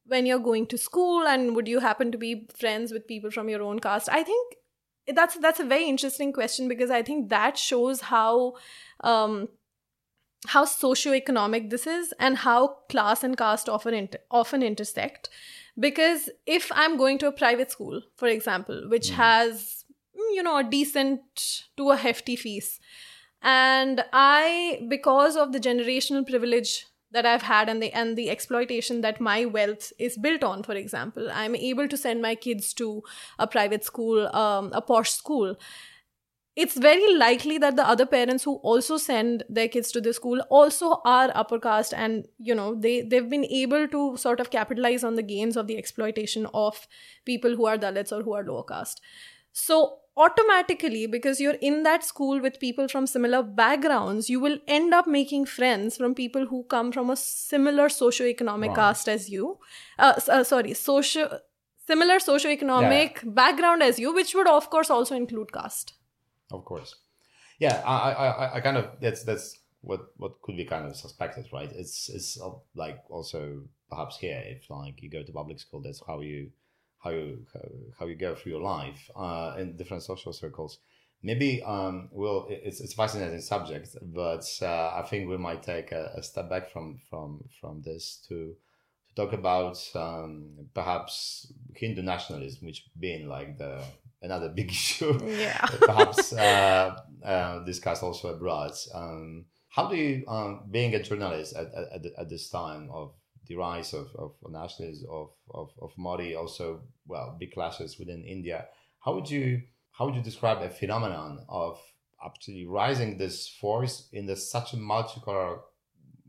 when 0.08 0.26
you're 0.26 0.40
going 0.48 0.66
to 0.68 0.78
school 0.78 1.28
and 1.28 1.56
would 1.56 1.68
you 1.68 1.80
happen 1.80 2.12
to 2.12 2.18
be 2.18 2.48
friends 2.58 2.92
with 2.92 3.08
people 3.08 3.32
from 3.32 3.50
your 3.50 3.62
own 3.62 3.80
caste 3.80 4.10
i 4.10 4.24
think 4.24 4.56
that's 5.20 5.38
that's 5.46 5.60
a 5.60 5.66
very 5.66 5.88
interesting 5.90 6.32
question 6.34 6.68
because 6.68 6.90
i 6.92 7.02
think 7.04 7.30
that 7.30 7.58
shows 7.58 8.02
how 8.02 8.54
um 9.02 9.48
how 10.48 10.64
socioeconomic 10.64 11.70
this 11.70 11.88
is 11.88 12.14
and 12.20 12.38
how 12.38 12.68
class 12.90 13.24
and 13.24 13.38
caste 13.38 13.68
often 13.68 13.94
inter- 13.94 14.20
often 14.30 14.62
intersect 14.64 15.30
because 15.80 16.30
if 16.46 16.72
i'm 16.84 16.98
going 16.98 17.18
to 17.18 17.28
a 17.28 17.32
private 17.32 17.72
school 17.72 18.02
for 18.16 18.28
example 18.28 18.84
which 18.90 19.10
Mm. 19.12 19.16
has 19.16 19.86
you 20.36 20.44
know 20.44 20.58
a 20.58 20.64
decent 20.64 21.22
to 21.78 21.90
a 21.92 21.98
hefty 21.98 22.36
fees 22.36 22.80
and 23.42 24.04
i 24.14 24.82
because 24.90 25.36
of 25.36 25.52
the 25.52 25.60
generational 25.60 26.28
privilege 26.28 26.86
that 27.12 27.26
i've 27.26 27.44
had 27.44 27.70
and 27.70 27.82
the 27.82 27.92
and 27.94 28.18
the 28.18 28.30
exploitation 28.30 29.02
that 29.02 29.22
my 29.22 29.46
wealth 29.46 29.92
is 30.00 30.18
built 30.18 30.44
on 30.44 30.64
for 30.64 30.74
example 30.74 31.30
i'm 31.32 31.56
able 31.56 31.88
to 31.88 31.98
send 31.98 32.22
my 32.22 32.36
kids 32.36 32.74
to 32.74 33.04
a 33.40 33.48
private 33.48 33.84
school 33.84 34.28
um, 34.36 34.72
a 34.74 34.82
posh 34.82 35.12
school. 35.12 35.56
It's 36.56 36.78
very 36.78 37.14
likely 37.18 37.58
that 37.58 37.76
the 37.76 37.86
other 37.86 38.06
parents 38.06 38.46
who 38.46 38.56
also 38.70 38.96
send 38.96 39.44
their 39.50 39.68
kids 39.68 39.92
to 39.92 40.00
the 40.00 40.14
school 40.14 40.40
also 40.50 41.02
are 41.04 41.30
upper 41.36 41.60
caste 41.60 41.94
and 41.94 42.30
you 42.38 42.56
know 42.56 42.76
they 42.76 43.02
they've 43.02 43.30
been 43.30 43.44
able 43.44 43.90
to 43.90 44.16
sort 44.16 44.40
of 44.40 44.52
capitalize 44.52 45.04
on 45.04 45.16
the 45.16 45.24
gains 45.32 45.58
of 45.58 45.68
the 45.68 45.78
exploitation 45.78 46.48
of 46.54 46.88
people 47.26 47.58
who 47.58 47.66
are 47.66 47.78
dalits 47.78 48.14
or 48.18 48.24
who 48.24 48.34
are 48.34 48.44
lower 48.44 48.64
caste. 48.64 49.02
So 49.52 49.98
automatically 50.18 51.08
because 51.08 51.40
you're 51.42 51.60
in 51.70 51.84
that 51.84 52.04
school 52.04 52.40
with 52.40 52.60
people 52.60 52.88
from 52.88 53.06
similar 53.06 53.42
backgrounds 53.44 54.30
you 54.30 54.40
will 54.40 54.58
end 54.68 54.94
up 54.94 55.08
making 55.08 55.46
friends 55.46 55.98
from 55.98 56.16
people 56.16 56.46
who 56.48 56.64
come 56.76 56.92
from 56.92 57.10
a 57.10 57.16
similar 57.16 57.88
socioeconomic 57.90 58.68
Right. 58.70 58.76
caste 58.76 59.10
as 59.10 59.30
you 59.30 59.58
uh, 60.00 60.14
uh, 60.30 60.44
sorry 60.44 60.74
socio 60.74 61.40
similar 61.88 62.16
socioeconomic 62.18 63.22
Yeah. 63.24 63.30
background 63.42 63.84
as 63.84 64.00
you, 64.00 64.14
which 64.14 64.34
would 64.34 64.48
of 64.48 64.70
course 64.72 64.90
also 64.90 65.16
include 65.16 65.52
caste. 65.54 65.94
Of 66.52 66.66
course. 66.66 66.96
Yeah, 67.60 67.82
I, 67.86 67.96
I, 68.12 68.28
I, 68.28 68.56
I 68.56 68.62
kind 68.62 68.78
of 68.78 68.86
that's 69.00 69.24
that's 69.24 69.60
what 69.82 70.08
what 70.18 70.42
could 70.42 70.58
be 70.58 70.66
kind 70.66 70.86
of 70.88 70.96
suspected, 70.96 71.46
right? 71.54 71.72
It's 71.72 72.10
it's 72.10 72.42
uh, 72.42 72.52
like 72.76 73.04
also 73.10 73.62
perhaps 73.90 74.18
here 74.18 74.42
if 74.46 74.70
like 74.70 75.02
you 75.04 75.10
go 75.12 75.22
to 75.24 75.32
public 75.32 75.60
school, 75.60 75.82
that's 75.82 76.02
how 76.08 76.22
you 76.22 76.50
how 77.06 77.12
you 77.12 77.46
how, 78.00 78.06
you 78.08 78.16
go 78.16 78.36
through 78.36 78.54
your 78.54 78.62
life 78.62 79.10
uh, 79.16 79.56
in 79.60 79.78
different 79.78 80.04
social 80.04 80.34
circles. 80.34 80.80
Maybe 81.24 81.64
um, 81.64 82.10
well, 82.12 82.48
it's 82.50 82.82
it's 82.82 82.94
a 82.94 82.96
fascinating 82.96 83.42
subject, 83.42 83.96
but 84.02 84.46
uh, 84.62 84.92
I 84.96 85.06
think 85.10 85.30
we 85.30 85.38
might 85.38 85.64
take 85.64 85.92
a, 85.92 86.12
a 86.18 86.24
step 86.24 86.50
back 86.50 86.72
from 86.72 87.00
from 87.10 87.44
from 87.62 87.82
this 87.84 88.24
to 88.28 88.56
to 89.08 89.16
talk 89.16 89.34
about 89.34 89.78
um, 89.96 90.68
perhaps 90.74 91.54
Hindu 91.76 92.02
nationalism, 92.02 92.66
which 92.68 92.86
being 93.00 93.28
like 93.30 93.58
the 93.58 93.82
another 94.22 94.50
big 94.50 94.72
issue 94.80 95.18
Yeah. 95.28 95.66
perhaps 95.82 96.34
uh, 96.34 96.96
uh, 97.24 97.60
discussed 97.66 98.04
also 98.04 98.34
abroad. 98.34 98.74
Um, 98.94 99.46
how 99.70 99.90
do 99.90 99.96
you, 99.96 100.24
um, 100.28 100.62
being 100.72 100.96
a 100.96 101.04
journalist 101.04 101.56
at, 101.56 101.68
at, 101.74 102.06
at 102.18 102.30
this 102.30 102.50
time 102.50 102.90
of 102.92 103.14
the 103.48 103.56
rise 103.56 103.94
of, 103.94 104.08
of 104.18 104.34
nationalism, 104.50 105.08
of, 105.10 105.30
of, 105.52 105.72
of 105.82 105.92
Modi, 105.98 106.36
also, 106.36 106.82
well, 107.08 107.36
big 107.40 107.54
clashes 107.54 107.98
within 108.00 108.24
India, 108.24 108.66
how 109.04 109.14
would 109.14 109.30
you, 109.30 109.62
how 109.92 110.06
would 110.06 110.16
you 110.16 110.22
describe 110.22 110.62
a 110.62 110.70
phenomenon 110.70 111.46
of 111.48 111.80
actually 112.24 112.66
rising 112.66 113.18
this 113.18 113.48
force 113.48 114.10
in 114.12 114.26
the, 114.26 114.36
such 114.36 114.74
a 114.74 114.78
multicultural, 114.78 115.60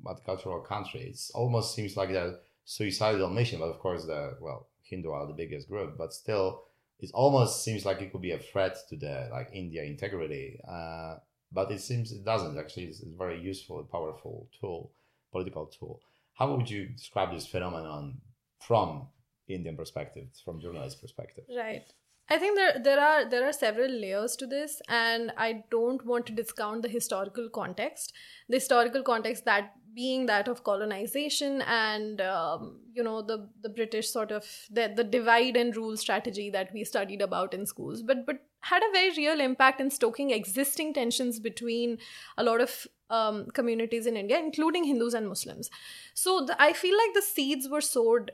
multicultural 0.05 0.65
country? 0.65 1.03
It 1.03 1.21
almost 1.35 1.75
seems 1.75 1.97
like 1.97 2.11
a 2.11 2.39
suicidal 2.65 3.31
mission, 3.31 3.61
but 3.61 3.71
of 3.71 3.79
course, 3.79 4.05
the, 4.05 4.37
well, 4.41 4.69
Hindu 4.83 5.11
are 5.11 5.27
the 5.27 5.33
biggest 5.33 5.69
group, 5.69 5.97
but 5.97 6.13
still, 6.13 6.63
it 7.01 7.11
almost 7.13 7.63
seems 7.63 7.85
like 7.85 8.01
it 8.01 8.13
could 8.13 8.23
be 8.23 8.33
a 8.33 8.39
threat 8.39 8.77
to 8.89 8.97
the 8.97 9.29
like 9.31 9.51
India 9.53 9.83
integrity, 9.83 10.61
uh, 10.67 11.17
but 11.53 11.71
it 11.71 11.81
seems 11.81 12.13
it 12.13 12.25
doesn't. 12.25 12.59
Actually, 12.59 12.85
it's, 12.85 13.01
it's 13.01 13.13
a 13.13 13.17
very 13.17 13.41
useful, 13.41 13.83
powerful 13.85 14.49
tool, 14.59 14.93
political 15.33 15.67
tool. 15.67 16.01
How 16.37 16.55
would 16.55 16.71
you 16.71 16.87
describe 16.87 17.33
this 17.33 17.47
phenomenon 17.47 18.19
from 18.61 19.09
Indian 19.49 19.77
perspective, 19.77 20.29
from 20.45 20.61
journalist 20.61 21.01
perspective? 21.01 21.45
Right. 21.55 21.83
I 22.29 22.39
think 22.39 22.57
there 22.57 22.79
there 22.83 23.01
are 23.01 23.25
there 23.29 23.49
are 23.49 23.53
several 23.53 23.89
layers 23.89 24.35
to 24.37 24.47
this, 24.47 24.83
and 24.89 25.33
I 25.37 25.65
don't 25.71 26.05
want 26.05 26.27
to 26.27 26.33
discount 26.33 26.83
the 26.83 26.89
historical 26.89 27.49
context. 27.49 28.13
The 28.49 28.57
historical 28.57 29.03
context 29.03 29.45
that 29.45 29.75
being 29.95 30.27
that 30.27 30.49
of 30.49 30.63
colonization 30.63 31.63
and 31.63 32.21
um, 32.21 32.81
you 32.93 33.03
know 33.03 33.23
the 33.23 33.49
the 33.63 33.69
British 33.69 34.11
sort 34.11 34.33
of 34.33 34.45
the 34.71 34.93
the 34.95 35.05
divide 35.05 35.57
and 35.57 35.77
rule 35.77 35.97
strategy 35.97 36.51
that 36.51 36.73
we 36.75 36.83
studied 36.83 37.23
about 37.23 37.55
in 37.55 37.65
schools, 37.65 38.03
but 38.03 38.27
but 38.27 38.41
had 38.61 38.83
a 38.83 38.93
very 38.93 39.11
real 39.17 39.41
impact 39.41 39.81
in 39.81 39.91
stoking 39.91 40.33
existing 40.33 40.93
tensions 40.95 41.39
between 41.39 41.99
a 42.37 42.43
lot 42.43 42.61
of 42.61 42.89
um, 43.11 43.47
communities 43.55 44.07
in 44.07 44.17
India, 44.17 44.39
including 44.39 44.85
Hindus 44.85 45.15
and 45.15 45.29
Muslims. 45.29 45.71
So 46.15 46.45
the, 46.47 46.61
I 46.61 46.73
feel 46.73 46.97
like 46.97 47.15
the 47.15 47.23
seeds 47.23 47.69
were 47.69 47.81
sowed 47.81 48.33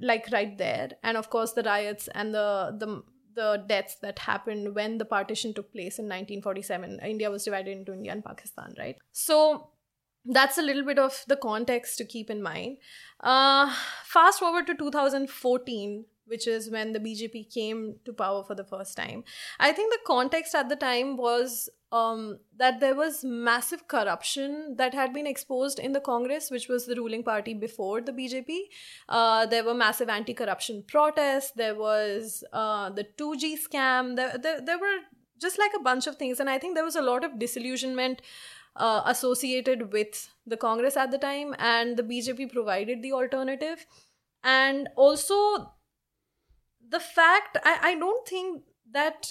like 0.00 0.28
right 0.32 0.56
there. 0.58 0.90
And 1.02 1.16
of 1.16 1.30
course 1.30 1.52
the 1.52 1.62
riots 1.62 2.08
and 2.14 2.34
the 2.34 2.76
the 2.78 3.02
the 3.34 3.64
deaths 3.68 3.96
that 4.02 4.18
happened 4.18 4.74
when 4.74 4.98
the 4.98 5.04
partition 5.04 5.54
took 5.54 5.72
place 5.72 6.00
in 6.00 6.06
1947 6.06 6.98
india 7.04 7.30
was 7.30 7.44
divided 7.44 7.70
into 7.70 7.92
india 7.92 8.10
and 8.12 8.24
pakistan 8.24 8.74
right? 8.76 8.96
So 9.12 9.70
that's 10.24 10.58
a 10.58 10.62
little 10.62 10.84
bit 10.84 10.98
of 10.98 11.24
the 11.28 11.36
context 11.36 11.96
to 11.98 12.04
keep 12.04 12.28
in 12.28 12.42
mind. 12.42 12.76
Uh, 13.20 13.74
fast 14.04 14.40
forward 14.40 14.66
to 14.66 14.74
2014 14.74 16.04
which 16.26 16.46
is 16.46 16.70
when 16.70 16.92
the 16.92 17.00
bjp 17.00 17.52
came 17.52 17.96
to 18.04 18.12
power 18.12 18.44
for 18.44 18.54
the 18.54 18.64
first 18.64 18.96
time. 18.96 19.24
I 19.58 19.72
think 19.72 19.92
the 19.92 19.98
context 20.06 20.54
at 20.54 20.68
the 20.68 20.76
time 20.76 21.16
was 21.16 21.68
um, 21.92 22.38
that 22.56 22.80
there 22.80 22.94
was 22.94 23.24
massive 23.24 23.88
corruption 23.88 24.76
that 24.76 24.94
had 24.94 25.12
been 25.12 25.26
exposed 25.26 25.78
in 25.78 25.92
the 25.92 26.00
Congress, 26.00 26.50
which 26.50 26.68
was 26.68 26.86
the 26.86 26.94
ruling 26.94 27.24
party 27.24 27.52
before 27.52 28.00
the 28.00 28.12
BJP. 28.12 28.58
Uh, 29.08 29.46
there 29.46 29.64
were 29.64 29.74
massive 29.74 30.08
anti 30.08 30.32
corruption 30.32 30.84
protests. 30.86 31.52
There 31.52 31.74
was 31.74 32.44
uh, 32.52 32.90
the 32.90 33.06
2G 33.18 33.56
scam. 33.68 34.16
There, 34.16 34.36
there, 34.38 34.60
there 34.60 34.78
were 34.78 34.98
just 35.40 35.58
like 35.58 35.72
a 35.76 35.82
bunch 35.82 36.06
of 36.06 36.16
things. 36.16 36.38
And 36.38 36.48
I 36.48 36.58
think 36.58 36.74
there 36.74 36.84
was 36.84 36.96
a 36.96 37.02
lot 37.02 37.24
of 37.24 37.38
disillusionment 37.38 38.22
uh, 38.76 39.02
associated 39.06 39.92
with 39.92 40.30
the 40.46 40.56
Congress 40.56 40.96
at 40.96 41.10
the 41.10 41.18
time. 41.18 41.56
And 41.58 41.96
the 41.96 42.04
BJP 42.04 42.52
provided 42.52 43.02
the 43.02 43.12
alternative. 43.12 43.84
And 44.44 44.88
also, 44.96 45.72
the 46.88 47.00
fact, 47.00 47.58
I, 47.64 47.78
I 47.82 47.94
don't 47.96 48.26
think 48.28 48.62
that 48.92 49.30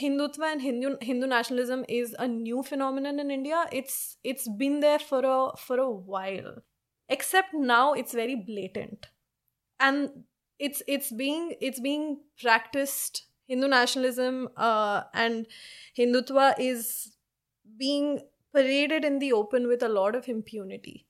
Hindutva 0.00 0.52
and 0.52 0.62
Hindu 0.62 0.96
Hindu 1.00 1.26
nationalism 1.26 1.84
is 1.88 2.14
a 2.18 2.26
new 2.26 2.62
phenomenon 2.62 3.20
in 3.20 3.30
India. 3.30 3.66
It's 3.70 4.16
it's 4.24 4.48
been 4.48 4.80
there 4.80 4.98
for 4.98 5.22
a 5.24 5.56
for 5.56 5.78
a 5.78 5.90
while. 5.90 6.62
Except 7.08 7.52
now 7.52 7.92
it's 7.92 8.14
very 8.14 8.36
blatant. 8.36 9.08
And 9.78 10.24
it's 10.58 10.82
it's 10.86 11.12
being 11.12 11.54
it's 11.60 11.80
being 11.80 12.20
practiced 12.40 13.26
Hindu 13.48 13.68
nationalism 13.68 14.48
uh, 14.56 15.02
and 15.12 15.46
Hindutva 15.98 16.54
is 16.58 17.16
being 17.78 18.20
paraded 18.54 19.04
in 19.04 19.18
the 19.18 19.32
open 19.32 19.66
with 19.68 19.82
a 19.82 19.88
lot 19.88 20.14
of 20.14 20.28
impunity. 20.28 21.06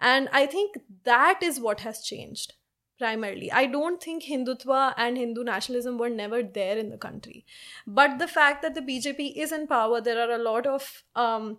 And 0.00 0.28
I 0.32 0.46
think 0.46 0.78
that 1.04 1.42
is 1.42 1.58
what 1.60 1.80
has 1.80 2.02
changed 2.02 2.52
primarily. 2.98 3.50
I 3.50 3.66
don't 3.66 4.02
think 4.02 4.24
Hindutva 4.24 4.94
and 4.96 5.16
Hindu 5.16 5.44
nationalism 5.44 5.98
were 5.98 6.10
never 6.10 6.42
there 6.42 6.76
in 6.78 6.90
the 6.90 6.96
country. 6.96 7.44
But 7.86 8.18
the 8.18 8.28
fact 8.28 8.62
that 8.62 8.74
the 8.74 8.80
BJP 8.80 9.36
is 9.36 9.52
in 9.52 9.66
power, 9.66 10.00
there 10.00 10.20
are 10.20 10.34
a 10.34 10.42
lot 10.42 10.66
of 10.66 11.02
um, 11.14 11.58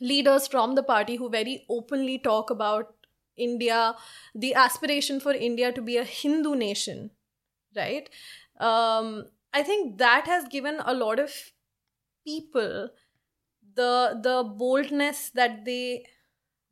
leaders 0.00 0.46
from 0.48 0.74
the 0.74 0.82
party 0.82 1.16
who 1.16 1.28
very 1.28 1.64
openly 1.68 2.18
talk 2.18 2.50
about 2.50 2.94
India, 3.36 3.94
the 4.34 4.54
aspiration 4.54 5.20
for 5.20 5.32
India 5.32 5.72
to 5.72 5.82
be 5.82 5.96
a 5.96 6.04
Hindu 6.04 6.54
nation, 6.54 7.10
right? 7.76 8.08
Um, 8.58 9.26
I 9.52 9.62
think 9.62 9.98
that 9.98 10.26
has 10.26 10.44
given 10.48 10.80
a 10.84 10.94
lot 10.94 11.18
of 11.18 11.32
people 12.24 12.88
the 13.74 14.18
the 14.22 14.44
boldness 14.56 15.30
that 15.30 15.64
they 15.64 16.06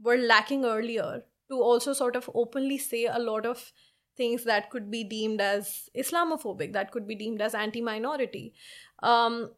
were 0.00 0.16
lacking 0.16 0.64
earlier 0.64 1.24
to 1.52 1.62
also 1.62 1.92
sort 1.92 2.16
of 2.16 2.30
openly 2.34 2.78
say 2.78 3.04
a 3.04 3.18
lot 3.18 3.46
of 3.46 3.72
things 4.16 4.44
that 4.44 4.70
could 4.70 4.90
be 4.90 5.04
deemed 5.04 5.40
as 5.40 5.88
Islamophobic, 5.96 6.72
that 6.72 6.90
could 6.90 7.06
be 7.06 7.14
deemed 7.14 7.42
as 7.42 7.54
anti 7.54 7.82
minority. 7.82 8.54
Um, 9.02 9.50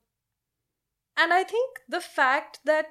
and 1.16 1.32
I 1.32 1.44
think 1.44 1.80
the 1.88 2.00
fact 2.00 2.60
that 2.64 2.86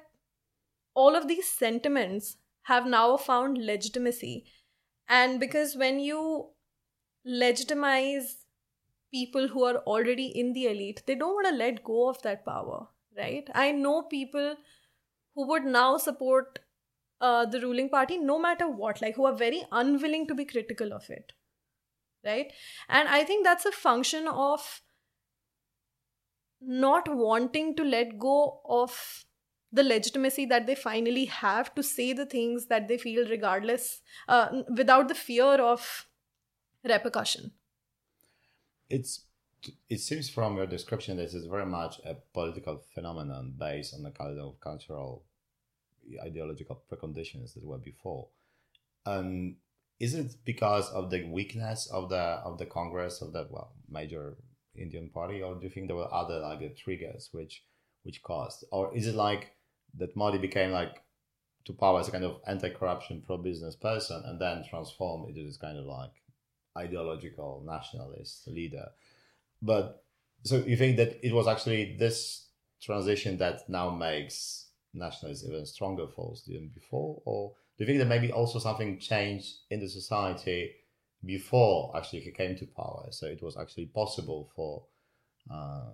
all 0.94 1.16
of 1.16 1.28
these 1.28 1.46
sentiments 1.46 2.36
have 2.62 2.86
now 2.86 3.16
found 3.16 3.58
legitimacy, 3.58 4.44
and 5.08 5.38
because 5.38 5.76
when 5.76 6.00
you 6.00 6.50
legitimize 7.24 8.36
people 9.12 9.48
who 9.48 9.64
are 9.64 9.76
already 9.94 10.26
in 10.26 10.52
the 10.52 10.66
elite, 10.66 11.02
they 11.06 11.14
don't 11.14 11.34
want 11.34 11.48
to 11.48 11.54
let 11.54 11.84
go 11.84 12.08
of 12.08 12.22
that 12.22 12.44
power, 12.44 12.88
right? 13.16 13.48
I 13.54 13.72
know 13.72 14.02
people 14.02 14.56
who 15.34 15.48
would 15.48 15.64
now 15.64 15.98
support 15.98 16.60
uh, 17.28 17.44
the 17.54 17.60
ruling 17.60 17.88
party 17.96 18.18
no 18.30 18.38
matter 18.46 18.68
what 18.84 19.02
like 19.02 19.16
who 19.20 19.26
are 19.32 19.36
very 19.44 19.62
unwilling 19.82 20.26
to 20.30 20.34
be 20.40 20.44
critical 20.54 20.92
of 21.00 21.10
it 21.18 21.32
right? 22.26 22.52
And 22.88 23.08
i 23.08 23.22
think 23.24 23.44
that's 23.44 23.66
a 23.70 23.72
function 23.72 24.28
of 24.28 24.66
not 26.60 27.08
wanting 27.14 27.76
to 27.76 27.84
let 27.84 28.18
go 28.18 28.60
of 28.64 29.24
the 29.72 29.82
legitimacy 29.82 30.46
that 30.46 30.66
they 30.66 30.74
finally 30.74 31.24
have 31.24 31.74
to 31.74 31.82
say 31.82 32.12
the 32.12 32.26
things 32.26 32.66
that 32.66 32.86
they 32.88 32.96
feel 32.96 33.28
regardless 33.28 34.00
uh, 34.28 34.62
without 34.76 35.08
the 35.08 35.14
fear 35.14 35.60
of 35.60 36.06
repercussion. 36.84 37.50
It's 38.88 39.24
it 39.88 39.98
seems 39.98 40.28
from 40.28 40.56
your 40.58 40.66
description 40.66 41.16
this 41.16 41.32
is 41.34 41.46
very 41.46 41.66
much 41.66 41.98
a 42.04 42.14
political 42.34 42.82
phenomenon 42.94 43.54
based 43.58 43.94
on 43.94 44.02
the 44.02 44.10
kind 44.10 44.38
of 44.38 44.60
cultural 44.60 45.24
ideological 46.22 46.82
preconditions 46.90 47.54
that 47.54 47.64
were 47.64 47.78
before. 47.78 48.28
Um, 49.06 49.56
is 50.00 50.14
it 50.14 50.36
because 50.44 50.90
of 50.90 51.10
the 51.10 51.24
weakness 51.24 51.86
of 51.92 52.08
the 52.08 52.16
of 52.16 52.58
the 52.58 52.66
Congress 52.66 53.22
of 53.22 53.32
the 53.32 53.46
well 53.50 53.72
major 53.88 54.36
Indian 54.76 55.08
party, 55.08 55.42
or 55.42 55.54
do 55.54 55.62
you 55.62 55.70
think 55.70 55.86
there 55.86 55.96
were 55.96 56.12
other 56.12 56.40
like 56.40 56.76
triggers 56.76 57.28
which 57.32 57.64
which 58.02 58.22
caused, 58.22 58.64
or 58.70 58.94
is 58.94 59.06
it 59.06 59.14
like 59.14 59.52
that 59.96 60.16
Modi 60.16 60.38
became 60.38 60.72
like 60.72 61.02
to 61.64 61.72
power 61.72 62.00
as 62.00 62.08
a 62.08 62.10
kind 62.10 62.24
of 62.24 62.40
anti-corruption, 62.46 63.22
pro-business 63.24 63.76
person, 63.76 64.22
and 64.26 64.38
then 64.40 64.64
transformed 64.68 65.28
into 65.28 65.44
this 65.44 65.56
kind 65.56 65.78
of 65.78 65.86
like 65.86 66.12
ideological 66.76 67.62
nationalist 67.64 68.46
leader? 68.48 68.86
But 69.62 70.04
so 70.42 70.56
you 70.66 70.76
think 70.76 70.96
that 70.98 71.24
it 71.26 71.32
was 71.32 71.46
actually 71.46 71.96
this 71.98 72.48
transition 72.82 73.38
that 73.38 73.68
now 73.68 73.90
makes 73.90 74.63
nationalism 74.94 75.52
even 75.52 75.66
stronger 75.66 76.06
force 76.06 76.42
than 76.42 76.70
before, 76.74 77.20
or 77.24 77.52
do 77.76 77.84
you 77.84 77.86
think 77.86 77.98
that 77.98 78.06
maybe 78.06 78.32
also 78.32 78.58
something 78.58 78.98
changed 78.98 79.52
in 79.70 79.80
the 79.80 79.88
society 79.88 80.72
before 81.24 81.96
actually 81.96 82.20
he 82.20 82.30
came 82.30 82.56
to 82.56 82.66
power. 82.66 83.06
So 83.10 83.26
it 83.26 83.42
was 83.42 83.56
actually 83.56 83.86
possible 83.86 84.50
for 84.54 84.84
uh, 85.50 85.90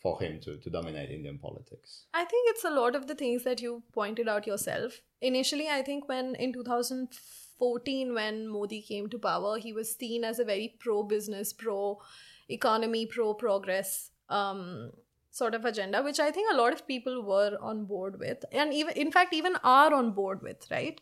for 0.00 0.20
him 0.20 0.40
to, 0.40 0.56
to 0.56 0.70
dominate 0.70 1.10
Indian 1.10 1.38
politics. 1.38 2.06
I 2.12 2.24
think 2.24 2.50
it's 2.50 2.64
a 2.64 2.70
lot 2.70 2.96
of 2.96 3.06
the 3.06 3.14
things 3.14 3.44
that 3.44 3.60
you 3.60 3.84
pointed 3.92 4.28
out 4.28 4.48
yourself. 4.48 5.00
Initially, 5.20 5.68
I 5.68 5.82
think 5.82 6.08
when 6.08 6.34
in 6.34 6.52
2014, 6.52 8.12
when 8.12 8.48
Modi 8.48 8.82
came 8.82 9.08
to 9.10 9.18
power, 9.18 9.58
he 9.58 9.72
was 9.72 9.94
seen 9.94 10.24
as 10.24 10.40
a 10.40 10.44
very 10.44 10.76
pro 10.80 11.04
business, 11.04 11.52
pro 11.52 12.00
economy, 12.48 13.06
pro 13.06 13.34
progress 13.34 14.10
um, 14.28 14.90
sort 15.32 15.54
of 15.54 15.64
agenda, 15.64 16.02
which 16.02 16.20
I 16.20 16.30
think 16.30 16.52
a 16.52 16.56
lot 16.56 16.72
of 16.72 16.86
people 16.86 17.22
were 17.22 17.56
on 17.60 17.86
board 17.86 18.20
with, 18.20 18.44
and 18.52 18.72
even 18.72 18.94
in 18.94 19.10
fact 19.10 19.34
even 19.34 19.56
are 19.64 19.92
on 19.92 20.12
board 20.12 20.42
with, 20.42 20.70
right? 20.70 21.00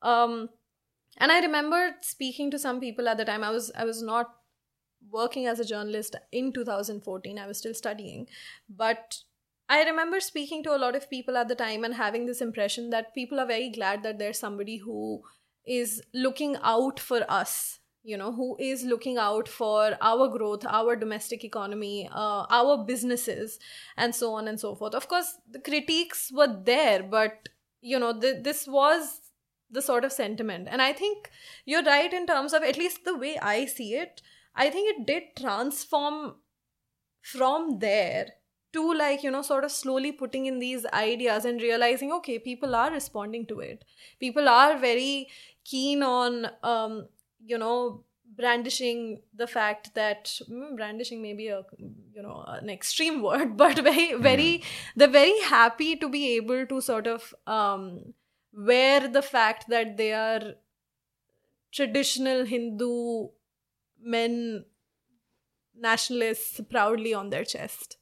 Um, 0.00 0.48
and 1.18 1.30
I 1.30 1.40
remember 1.40 1.96
speaking 2.00 2.50
to 2.52 2.58
some 2.58 2.80
people 2.80 3.08
at 3.08 3.18
the 3.18 3.24
time. 3.24 3.44
I 3.44 3.50
was 3.50 3.70
I 3.76 3.84
was 3.84 4.02
not 4.02 4.34
working 5.10 5.46
as 5.46 5.60
a 5.60 5.64
journalist 5.64 6.16
in 6.32 6.52
2014. 6.52 7.38
I 7.38 7.46
was 7.46 7.58
still 7.58 7.74
studying, 7.74 8.26
but 8.68 9.18
I 9.68 9.82
remember 9.82 10.20
speaking 10.20 10.62
to 10.64 10.74
a 10.74 10.78
lot 10.78 10.94
of 10.94 11.10
people 11.10 11.36
at 11.36 11.48
the 11.48 11.54
time 11.54 11.84
and 11.84 11.94
having 11.94 12.26
this 12.26 12.40
impression 12.40 12.90
that 12.90 13.14
people 13.14 13.40
are 13.40 13.46
very 13.46 13.70
glad 13.70 14.02
that 14.02 14.18
there's 14.18 14.38
somebody 14.38 14.76
who 14.78 15.22
is 15.66 16.02
looking 16.12 16.56
out 16.62 17.00
for 17.00 17.24
us 17.28 17.80
you 18.04 18.16
know 18.16 18.32
who 18.32 18.56
is 18.60 18.84
looking 18.84 19.18
out 19.18 19.48
for 19.48 19.96
our 20.00 20.28
growth 20.28 20.64
our 20.68 20.94
domestic 20.94 21.44
economy 21.44 22.08
uh, 22.12 22.46
our 22.50 22.84
businesses 22.84 23.58
and 23.96 24.14
so 24.14 24.34
on 24.34 24.48
and 24.48 24.60
so 24.60 24.74
forth. 24.74 24.94
Of 24.94 25.08
course 25.08 25.38
the 25.50 25.60
critiques 25.60 26.30
were 26.32 26.54
there 26.64 27.02
but 27.02 27.48
you 27.80 27.98
know 27.98 28.18
th- 28.18 28.44
this 28.44 28.66
was 28.68 29.20
the 29.70 29.82
sort 29.82 30.04
of 30.04 30.12
sentiment. 30.12 30.68
And 30.70 30.82
i 30.82 30.92
think 30.92 31.30
you're 31.64 31.82
right 31.82 32.12
in 32.12 32.26
terms 32.26 32.52
of 32.52 32.62
at 32.62 32.78
least 32.78 33.04
the 33.04 33.16
way 33.16 33.38
i 33.40 33.64
see 33.66 33.94
it 33.94 34.22
I 34.56 34.70
think 34.70 34.88
it 34.88 35.06
did 35.06 35.22
transform 35.36 36.36
from 37.22 37.78
there 37.78 38.26
to 38.72 38.92
like 38.94 39.22
you 39.22 39.30
know 39.30 39.42
sort 39.42 39.64
of 39.64 39.70
slowly 39.72 40.12
putting 40.12 40.46
in 40.46 40.58
these 40.58 40.84
ideas 40.92 41.44
and 41.44 41.62
realizing 41.62 42.12
okay 42.12 42.38
people 42.38 42.74
are 42.74 42.90
responding 42.90 43.46
to 43.46 43.60
it. 43.60 43.84
People 44.20 44.48
are 44.48 44.76
very 44.78 45.28
keen 45.64 46.02
on 46.02 46.48
um 46.62 47.06
you 47.44 47.58
know 47.58 48.04
brandishing 48.36 49.20
the 49.34 49.46
fact 49.46 49.94
that 49.94 50.24
mm, 50.50 50.76
brandishing 50.76 51.22
may 51.22 51.34
be 51.34 51.48
a 51.48 51.62
you 51.78 52.22
know 52.22 52.44
an 52.48 52.68
extreme 52.70 53.22
word 53.28 53.56
but 53.56 53.78
very 53.78 54.14
very 54.14 54.58
mm. 54.58 54.64
they're 54.96 55.08
very 55.08 55.38
happy 55.40 55.94
to 55.96 56.08
be 56.08 56.36
able 56.36 56.66
to 56.66 56.80
sort 56.80 57.06
of 57.06 57.34
um 57.46 58.14
wear 58.52 59.08
the 59.08 59.22
fact 59.22 59.68
that 59.68 59.96
they 59.96 60.12
are 60.12 60.54
traditional 61.72 62.44
hindu 62.44 63.28
men 64.00 64.64
nationalists 65.76 66.60
proudly 66.70 67.12
on 67.12 67.30
their 67.30 67.44
chest 67.44 67.96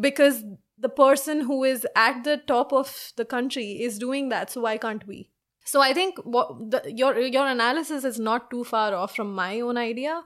because 0.00 0.44
the 0.78 0.88
person 0.88 1.40
who 1.42 1.62
is 1.64 1.86
at 1.94 2.24
the 2.24 2.36
top 2.36 2.72
of 2.72 3.12
the 3.16 3.24
country 3.24 3.82
is 3.82 3.98
doing 3.98 4.28
that 4.30 4.50
so 4.50 4.62
why 4.62 4.76
can't 4.76 5.06
we 5.06 5.30
so 5.66 5.80
i 5.80 5.92
think 5.92 6.18
what 6.24 6.48
the, 6.70 6.82
your 7.00 7.18
your 7.18 7.46
analysis 7.46 8.04
is 8.04 8.18
not 8.18 8.50
too 8.50 8.64
far 8.64 8.94
off 8.94 9.14
from 9.16 9.34
my 9.34 9.60
own 9.60 9.76
idea 9.76 10.22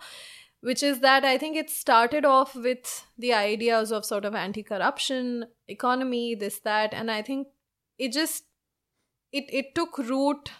which 0.60 0.82
is 0.82 1.00
that 1.00 1.24
i 1.24 1.36
think 1.38 1.56
it 1.56 1.70
started 1.70 2.24
off 2.24 2.54
with 2.54 2.94
the 3.18 3.32
ideas 3.32 3.90
of 3.90 4.04
sort 4.04 4.24
of 4.24 4.34
anti-corruption 4.34 5.46
economy 5.68 6.34
this 6.34 6.58
that 6.60 6.92
and 6.92 7.10
i 7.10 7.20
think 7.22 7.48
it 7.98 8.12
just 8.12 8.44
it 9.32 9.52
it 9.60 9.74
took 9.74 9.98
root 9.98 10.50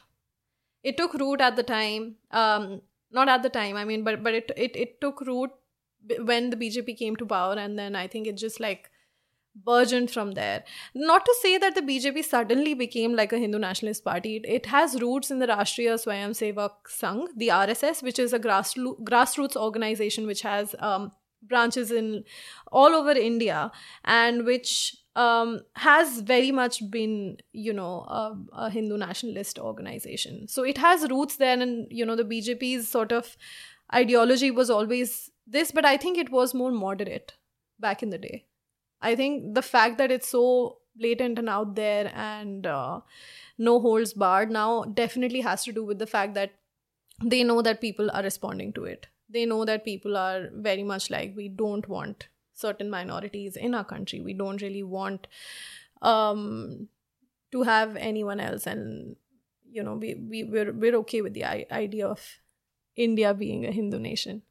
it 0.82 0.96
took 0.96 1.14
root 1.14 1.40
at 1.40 1.56
the 1.56 1.62
time 1.62 2.14
um 2.30 2.80
not 3.10 3.28
at 3.28 3.42
the 3.42 3.54
time 3.58 3.76
i 3.76 3.84
mean 3.84 4.04
but 4.04 4.22
but 4.22 4.34
it 4.34 4.50
it, 4.56 4.76
it 4.76 5.00
took 5.00 5.20
root 5.20 5.50
when 6.24 6.48
the 6.50 6.56
bjp 6.56 6.96
came 6.96 7.16
to 7.16 7.26
power 7.26 7.54
and 7.54 7.78
then 7.78 7.94
i 7.94 8.06
think 8.06 8.26
it 8.26 8.36
just 8.36 8.60
like 8.60 8.90
burgeoned 9.54 10.10
from 10.10 10.32
there 10.32 10.62
not 10.94 11.24
to 11.24 11.34
say 11.40 11.58
that 11.58 11.74
the 11.74 11.82
bjp 11.82 12.24
suddenly 12.24 12.74
became 12.74 13.14
like 13.14 13.32
a 13.32 13.38
hindu 13.38 13.58
nationalist 13.58 14.04
party 14.04 14.40
it, 14.44 14.66
has 14.66 15.00
roots 15.02 15.30
in 15.30 15.38
the 15.38 15.46
rashtriya 15.46 15.94
swayamsevak 16.04 16.70
sangh 16.88 17.26
the 17.36 17.48
rss 17.48 18.02
which 18.02 18.18
is 18.18 18.32
a 18.32 18.38
grassroots 18.38 19.02
grassroots 19.02 19.56
organization 19.56 20.26
which 20.26 20.42
has 20.42 20.74
um, 20.78 21.10
branches 21.42 21.90
in 21.90 22.24
all 22.70 22.94
over 22.94 23.12
india 23.12 23.70
and 24.04 24.44
which 24.44 24.96
um, 25.16 25.60
has 25.74 26.20
very 26.20 26.52
much 26.52 26.88
been, 26.90 27.38
you 27.52 27.72
know, 27.72 28.02
a, 28.02 28.36
a, 28.52 28.70
Hindu 28.70 28.96
nationalist 28.96 29.58
organization. 29.58 30.46
So 30.46 30.62
it 30.62 30.78
has 30.78 31.10
roots 31.10 31.36
there, 31.36 31.60
and 31.60 31.88
you 31.90 32.06
know, 32.06 32.14
the 32.14 32.24
BJP's 32.24 32.88
sort 32.88 33.12
of 33.12 33.36
ideology 33.92 34.50
was 34.50 34.70
always 34.70 35.30
this, 35.46 35.72
but 35.72 35.84
I 35.84 35.96
think 35.96 36.16
it 36.16 36.30
was 36.30 36.54
more 36.54 36.70
moderate 36.70 37.34
back 37.78 38.02
in 38.02 38.10
the 38.10 38.18
day. 38.18 38.44
I 39.02 39.16
think 39.16 39.54
the 39.54 39.62
fact 39.62 39.98
that 39.98 40.10
it's 40.10 40.28
so 40.28 40.78
blatant 40.96 41.38
and 41.38 41.48
out 41.48 41.74
there 41.74 42.12
and 42.14 42.66
uh, 42.66 43.00
no 43.58 43.80
holds 43.80 44.12
barred 44.12 44.50
now 44.50 44.84
definitely 44.84 45.40
has 45.40 45.64
to 45.64 45.72
do 45.72 45.84
with 45.84 45.98
the 45.98 46.06
fact 46.06 46.34
that 46.34 46.52
they 47.22 47.44
know 47.44 47.62
that 47.62 47.80
people 47.80 48.10
are 48.12 48.22
responding 48.22 48.72
to 48.74 48.84
it. 48.84 49.06
They 49.28 49.46
know 49.46 49.64
that 49.64 49.84
people 49.84 50.16
are 50.16 50.48
very 50.52 50.82
much 50.82 51.10
like, 51.10 51.34
we 51.36 51.48
don't 51.48 51.88
want 51.88 52.28
certain 52.54 52.90
minorities 52.90 53.56
in 53.56 53.74
our 53.74 53.84
country. 53.84 54.20
We 54.20 54.34
don't 54.34 54.60
really 54.60 54.82
want 54.82 55.26
um, 56.02 56.88
to 57.52 57.62
have 57.62 57.96
anyone 57.96 58.40
else, 58.40 58.66
and 58.66 59.16
you 59.70 59.82
know, 59.82 59.94
we 59.94 60.14
we 60.14 60.44
we're 60.44 60.72
we're 60.72 60.96
okay 60.96 61.22
with 61.22 61.34
the 61.34 61.44
idea 61.44 62.06
of 62.06 62.38
India 62.96 63.34
being 63.34 63.66
a 63.66 63.70
Hindu 63.72 63.98
nation. 63.98 64.42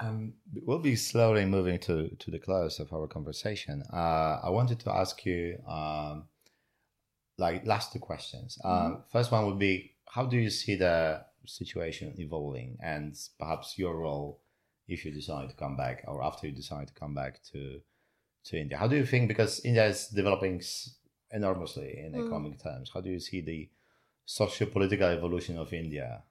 Um, 0.00 0.34
we'll 0.66 0.78
be 0.78 0.96
slowly 0.96 1.44
moving 1.44 1.78
to, 1.80 2.08
to 2.08 2.30
the 2.30 2.38
close 2.38 2.80
of 2.80 2.92
our 2.92 3.06
conversation. 3.06 3.82
Uh, 3.92 4.40
I 4.42 4.50
wanted 4.50 4.80
to 4.80 4.92
ask 4.92 5.24
you, 5.26 5.58
um, 5.68 6.24
like, 7.38 7.66
last 7.66 7.92
two 7.92 7.98
questions. 7.98 8.58
Uh, 8.64 8.68
mm-hmm. 8.68 9.00
First 9.12 9.30
one 9.30 9.46
would 9.46 9.58
be, 9.58 9.92
how 10.06 10.24
do 10.26 10.36
you 10.38 10.50
see 10.50 10.76
the 10.76 11.24
situation 11.46 12.14
evolving, 12.18 12.78
and 12.82 13.16
perhaps 13.38 13.78
your 13.78 13.96
role 13.96 14.40
if 14.88 15.04
you 15.04 15.12
decide 15.12 15.48
to 15.48 15.54
come 15.54 15.76
back 15.76 16.04
or 16.06 16.22
after 16.22 16.46
you 16.46 16.52
decide 16.52 16.88
to 16.88 16.94
come 16.94 17.14
back 17.14 17.42
to 17.52 17.80
to 18.44 18.58
India? 18.58 18.78
How 18.78 18.88
do 18.88 18.96
you 18.96 19.06
think 19.06 19.28
because 19.28 19.60
India 19.64 19.86
is 19.86 20.08
developing 20.08 20.62
enormously 21.30 21.98
in 22.04 22.12
mm. 22.12 22.20
economic 22.20 22.62
terms? 22.62 22.90
How 22.92 23.00
do 23.00 23.10
you 23.10 23.20
see 23.20 23.40
the 23.40 23.68
socio-political 24.24 25.08
evolution 25.08 25.58
of 25.58 25.72
India? 25.72 26.22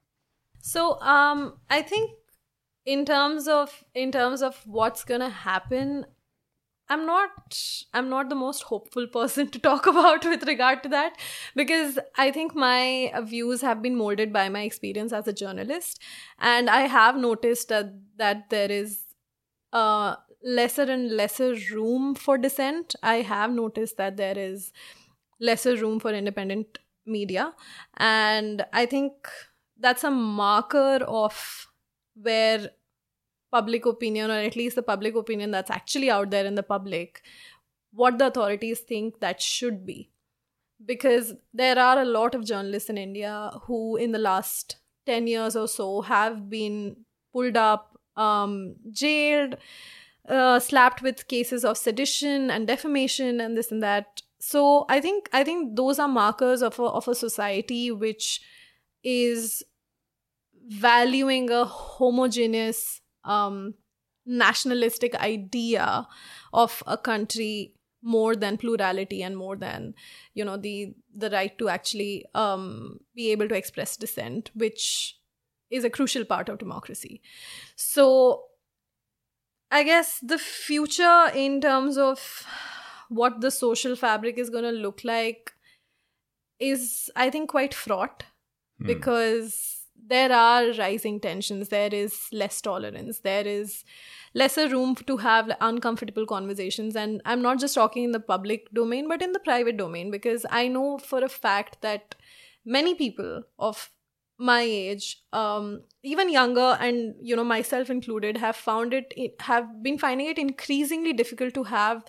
So 0.60 1.00
um, 1.00 1.54
I 1.70 1.82
think 1.82 2.10
in 2.84 3.04
terms 3.04 3.48
of 3.48 3.84
in 3.94 4.12
terms 4.12 4.42
of 4.42 4.62
what's 4.66 5.04
gonna 5.04 5.28
happen, 5.30 6.06
I'm 6.88 7.06
not 7.06 7.58
I'm 7.94 8.08
not 8.08 8.28
the 8.28 8.34
most 8.34 8.64
hopeful 8.64 9.06
person 9.06 9.48
to 9.50 9.58
talk 9.58 9.86
about 9.94 10.24
with 10.24 10.44
regard 10.44 10.82
to 10.84 10.88
that 10.90 11.18
because 11.54 11.98
I 12.16 12.30
think 12.30 12.54
my 12.54 13.12
views 13.22 13.60
have 13.62 13.82
been 13.82 13.96
molded 13.96 14.32
by 14.32 14.48
my 14.48 14.62
experience 14.62 15.12
as 15.12 15.28
a 15.28 15.32
journalist 15.32 16.00
and 16.38 16.68
I 16.70 16.82
have 16.82 17.16
noticed 17.16 17.68
that 17.68 17.92
that 18.16 18.50
there 18.50 18.70
is 18.70 19.04
uh 19.72 20.16
lesser 20.42 20.82
and 20.82 21.12
lesser 21.12 21.54
room 21.72 22.14
for 22.14 22.38
dissent. 22.38 22.94
I 23.02 23.16
have 23.16 23.52
noticed 23.52 23.98
that 23.98 24.16
there 24.16 24.38
is 24.38 24.72
lesser 25.38 25.76
room 25.76 26.00
for 26.00 26.12
independent 26.12 26.78
media 27.06 27.54
and 27.96 28.64
I 28.72 28.86
think 28.86 29.12
that's 29.78 30.04
a 30.04 30.10
marker 30.10 31.04
of 31.06 31.69
where 32.22 32.70
public 33.50 33.86
opinion, 33.86 34.30
or 34.30 34.38
at 34.38 34.56
least 34.56 34.76
the 34.76 34.82
public 34.82 35.14
opinion 35.14 35.50
that's 35.50 35.70
actually 35.70 36.10
out 36.10 36.30
there 36.30 36.46
in 36.46 36.54
the 36.54 36.62
public, 36.62 37.22
what 37.92 38.18
the 38.18 38.26
authorities 38.26 38.80
think 38.80 39.20
that 39.20 39.40
should 39.40 39.84
be. 39.84 40.10
Because 40.84 41.34
there 41.52 41.78
are 41.78 42.00
a 42.00 42.04
lot 42.04 42.34
of 42.34 42.44
journalists 42.44 42.88
in 42.88 42.96
India 42.96 43.50
who, 43.64 43.96
in 43.96 44.12
the 44.12 44.18
last 44.18 44.76
10 45.06 45.26
years 45.26 45.56
or 45.56 45.68
so, 45.68 46.00
have 46.02 46.48
been 46.48 46.96
pulled 47.32 47.56
up, 47.56 47.98
um, 48.16 48.76
jailed, 48.90 49.56
uh, 50.28 50.58
slapped 50.58 51.02
with 51.02 51.28
cases 51.28 51.64
of 51.64 51.76
sedition 51.76 52.50
and 52.50 52.66
defamation 52.66 53.40
and 53.40 53.56
this 53.56 53.70
and 53.70 53.82
that. 53.82 54.22
So 54.38 54.86
I 54.88 55.00
think 55.00 55.28
I 55.32 55.44
think 55.44 55.76
those 55.76 55.98
are 55.98 56.08
markers 56.08 56.62
of 56.62 56.78
a, 56.78 56.84
of 56.84 57.08
a 57.08 57.14
society 57.14 57.90
which 57.90 58.40
is 59.02 59.62
valuing 60.70 61.50
a 61.50 61.64
homogeneous 61.64 63.00
um, 63.24 63.74
nationalistic 64.24 65.14
idea 65.16 66.06
of 66.52 66.82
a 66.86 66.96
country 66.96 67.74
more 68.02 68.34
than 68.34 68.56
plurality 68.56 69.22
and 69.22 69.36
more 69.36 69.56
than 69.56 69.94
you 70.32 70.44
know 70.44 70.56
the 70.56 70.94
the 71.14 71.28
right 71.30 71.58
to 71.58 71.68
actually 71.68 72.24
um, 72.34 73.00
be 73.14 73.30
able 73.30 73.48
to 73.48 73.54
express 73.54 73.96
dissent 73.96 74.50
which 74.54 75.16
is 75.70 75.84
a 75.84 75.90
crucial 75.90 76.24
part 76.24 76.48
of 76.48 76.58
democracy 76.58 77.20
so 77.76 78.44
i 79.70 79.82
guess 79.82 80.18
the 80.20 80.38
future 80.38 81.30
in 81.34 81.60
terms 81.60 81.98
of 81.98 82.46
what 83.08 83.40
the 83.40 83.50
social 83.50 83.94
fabric 83.94 84.38
is 84.38 84.48
going 84.48 84.64
to 84.64 84.70
look 84.70 85.02
like 85.04 85.52
is 86.58 87.10
i 87.16 87.28
think 87.28 87.50
quite 87.50 87.74
fraught 87.74 88.24
hmm. 88.78 88.86
because 88.86 89.79
there 90.06 90.32
are 90.32 90.72
rising 90.72 91.20
tensions. 91.20 91.68
There 91.68 91.92
is 91.92 92.28
less 92.32 92.60
tolerance. 92.60 93.20
There 93.20 93.46
is 93.46 93.84
lesser 94.34 94.68
room 94.68 94.94
to 94.94 95.16
have 95.18 95.50
uncomfortable 95.60 96.26
conversations. 96.26 96.96
And 96.96 97.20
i'm 97.24 97.42
not 97.42 97.58
just 97.58 97.74
talking 97.74 98.04
in 98.04 98.12
the 98.12 98.20
public 98.20 98.70
domain 98.72 99.08
but 99.08 99.22
in 99.22 99.32
the 99.32 99.40
private 99.40 99.76
domain 99.76 100.10
because 100.10 100.46
i 100.50 100.68
know 100.68 100.98
for 100.98 101.24
a 101.24 101.28
fact 101.28 101.80
that 101.82 102.14
many 102.64 102.94
people 102.94 103.42
of 103.58 103.90
my 104.38 104.62
age 104.62 105.18
um, 105.32 105.82
even 106.02 106.30
younger 106.30 106.76
and 106.80 107.14
you 107.20 107.36
know 107.36 107.44
myself 107.44 107.90
included 107.90 108.38
have 108.38 108.56
found 108.56 108.94
it 108.94 109.12
have 109.40 109.82
been 109.82 109.98
finding 109.98 110.26
it 110.28 110.38
increasingly 110.38 111.12
difficult 111.12 111.52
to 111.54 111.64
have 111.64 112.02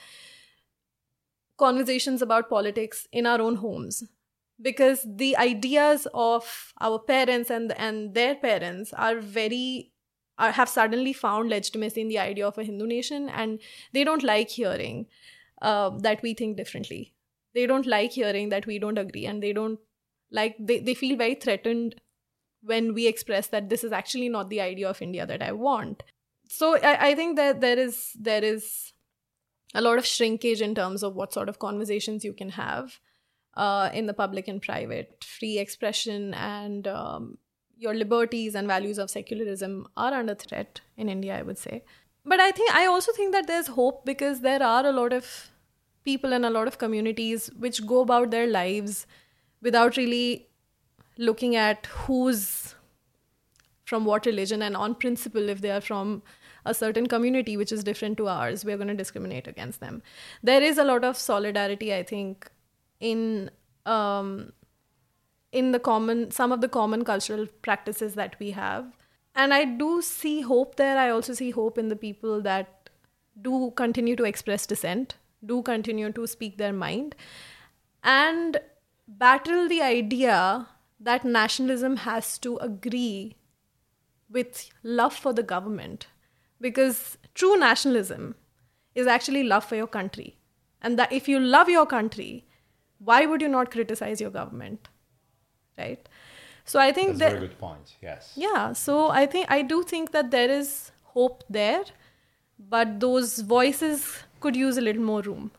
conversations 1.58 2.22
about 2.22 2.50
politics 2.50 3.08
in 3.12 3.26
our 3.26 3.42
own 3.42 3.56
homes 3.56 4.04
because 4.62 5.06
the 5.08 5.36
ideas 5.38 6.08
of 6.14 6.74
our 6.80 7.00
parents 7.00 7.50
and 7.50 7.72
and 7.74 8.14
their 8.14 8.36
parents 8.36 8.94
are 8.94 9.20
very 9.20 9.92
are, 10.38 10.52
have 10.52 10.70
suddenly 10.70 11.14
found 11.14 11.50
legitimacy 11.50 12.02
in 12.02 12.08
the 12.08 12.20
idea 12.20 12.48
of 12.48 12.58
a 12.58 12.64
Hindu 12.64 12.88
nation, 12.88 13.30
and 13.30 13.60
they 13.94 14.04
don't 14.04 14.24
like 14.24 14.50
hearing 14.50 15.08
uh, 15.62 15.90
that 16.00 16.22
we 16.22 16.34
think 16.34 16.58
differently. 16.58 17.14
They 17.54 17.66
don't 17.66 17.86
like 17.86 18.12
hearing 18.12 18.50
that 18.50 18.66
we 18.66 18.80
don't 18.80 18.98
agree, 18.98 19.26
and 19.26 19.44
they 19.44 19.54
don't 19.54 19.80
like 20.32 20.56
they, 20.60 20.80
they 20.80 20.94
feel 20.94 21.18
very 21.18 21.36
threatened 21.36 21.96
when 22.64 22.94
we 22.94 23.08
express 23.08 23.48
that 23.48 23.70
this 23.70 23.84
is 23.84 23.92
actually 23.92 24.30
not 24.30 24.50
the 24.50 24.62
idea 24.62 24.88
of 24.88 25.02
India 25.02 25.26
that 25.26 25.42
I 25.42 25.52
want. 25.52 26.04
So 26.48 26.78
I, 26.78 27.10
I 27.10 27.16
think 27.16 27.38
that 27.38 27.62
there 27.62 27.80
is 27.80 28.12
there 28.20 28.44
is 28.44 28.94
a 29.74 29.82
lot 29.82 29.98
of 29.98 30.06
shrinkage 30.06 30.62
in 30.62 30.76
terms 30.76 31.02
of 31.02 31.16
what 31.16 31.34
sort 31.34 31.48
of 31.50 31.60
conversations 31.60 32.26
you 32.26 32.34
can 32.34 32.50
have 32.50 33.00
uh, 33.56 33.90
in 33.94 34.06
the 34.06 34.14
public 34.14 34.48
and 34.48 34.62
private. 34.62 35.24
Free 35.24 35.58
expression 35.58 36.34
and 36.34 36.88
um, 36.88 37.38
your 37.78 37.94
liberties 37.94 38.56
and 38.56 38.68
values 38.68 38.98
of 38.98 39.10
secularism 39.10 39.88
are 39.98 40.14
under 40.14 40.36
threat 40.36 40.82
in 40.98 41.10
India, 41.10 41.38
I 41.38 41.42
would 41.42 41.58
say. 41.58 41.84
But 42.24 42.40
I 42.40 42.52
think 42.52 42.74
I 42.74 42.86
also 42.86 43.12
think 43.12 43.34
that 43.34 43.48
there's 43.48 43.68
hope 43.68 44.06
because 44.06 44.42
there 44.42 44.62
are 44.62 44.86
a 44.86 44.92
lot 44.92 45.12
of 45.12 45.50
people 46.04 46.34
and 46.34 46.46
a 46.46 46.50
lot 46.50 46.68
of 46.68 46.78
communities 46.78 47.50
which 47.58 47.86
go 47.86 48.02
about 48.02 48.32
their 48.32 48.48
lives 48.48 49.08
without 49.62 49.98
really 49.98 50.48
looking 51.18 51.56
at 51.56 51.86
who's 51.88 52.76
from 53.86 54.06
what 54.06 54.26
religion 54.26 54.62
and 54.62 54.76
on 54.76 54.96
principle 54.96 55.50
if 55.50 55.62
they 55.62 55.72
are 55.72 55.82
from 55.82 56.24
a 56.66 56.74
certain 56.74 57.08
community 57.08 57.58
which 57.58 57.72
is 57.72 57.84
different 57.84 58.18
to 58.18 58.28
ours 58.28 58.64
we're 58.64 58.78
going 58.78 58.88
to 58.88 58.94
discriminate 58.94 59.48
against 59.48 59.80
them 59.80 60.02
there 60.42 60.62
is 60.62 60.78
a 60.78 60.84
lot 60.84 61.04
of 61.04 61.18
solidarity 61.18 61.94
i 61.94 62.02
think 62.02 62.50
in 63.02 63.52
um, 63.86 64.54
in 65.52 65.72
the 65.74 65.80
common 65.80 66.32
some 66.32 66.52
of 66.52 66.62
the 66.62 66.70
common 66.70 67.04
cultural 67.04 67.48
practices 67.62 68.14
that 68.16 68.40
we 68.40 68.52
have. 68.52 68.86
And 69.34 69.54
i 69.54 69.64
do 69.66 70.02
see 70.02 70.42
hope 70.42 70.76
there. 70.76 70.98
I 70.98 71.10
also 71.10 71.34
see 71.34 71.52
hope 71.52 71.78
in 71.78 71.90
the 71.90 71.96
people 71.96 72.42
that 72.42 72.90
do 73.42 73.72
continue 73.76 74.16
to 74.16 74.26
express 74.26 74.66
dissent 74.66 75.16
do 75.52 75.62
continue 75.64 76.12
to 76.12 76.28
speak 76.28 76.58
their 76.58 76.74
mind 76.74 77.16
and 78.04 78.60
battle 79.08 79.68
the 79.68 79.82
idea 79.82 80.68
that 81.00 81.26
nationalism 81.26 81.98
has 81.98 82.38
to 82.40 82.58
agree 82.58 83.36
with 84.30 84.70
love 84.84 85.14
for 85.14 85.34
the 85.34 85.44
government. 85.44 86.08
Because 86.60 87.18
true 87.34 87.58
nationalism 87.58 88.36
is 88.94 89.08
actually 89.08 89.44
love 89.44 89.66
for 89.66 89.76
your 89.76 89.88
country. 89.88 90.38
And 90.82 90.98
that 90.98 91.12
if 91.12 91.28
you 91.28 91.40
love 91.40 91.70
your 91.70 91.86
country 91.86 92.46
why 93.04 93.26
would 93.26 93.42
you 93.42 93.48
not 93.48 93.72
criticize 93.72 94.22
your 94.22 94.32
government? 94.32 94.90
Right? 95.78 96.08
So 96.66 96.80
i 96.80 96.92
think 96.92 97.08
That's 97.08 97.20
that 97.20 97.32
a 97.32 97.36
very 97.36 97.48
good 97.48 97.58
point 97.60 97.96
yes. 98.02 98.34
Yeah 98.36 98.74
so 98.74 99.10
i 99.10 99.26
think 99.26 99.48
i 99.50 99.62
do 99.62 99.84
think 99.84 100.12
that 100.12 100.32
there 100.32 100.50
is 100.50 100.92
hope 101.04 101.44
there 101.50 101.84
but 102.70 103.00
those 103.00 103.40
voices 103.40 104.06
could 104.40 104.56
use 104.56 104.78
a 104.78 104.82
little 104.82 105.02
more 105.02 105.22
room. 105.22 105.52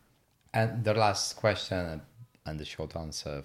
And 0.54 0.84
the 0.84 0.94
last 0.94 1.36
question 1.36 2.00
and 2.46 2.60
the 2.60 2.64
short 2.64 2.94
answer 2.96 3.42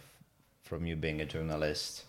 from 0.62 0.86
you 0.86 0.96
being 0.96 1.22
a 1.22 1.26
journalist 1.26 2.06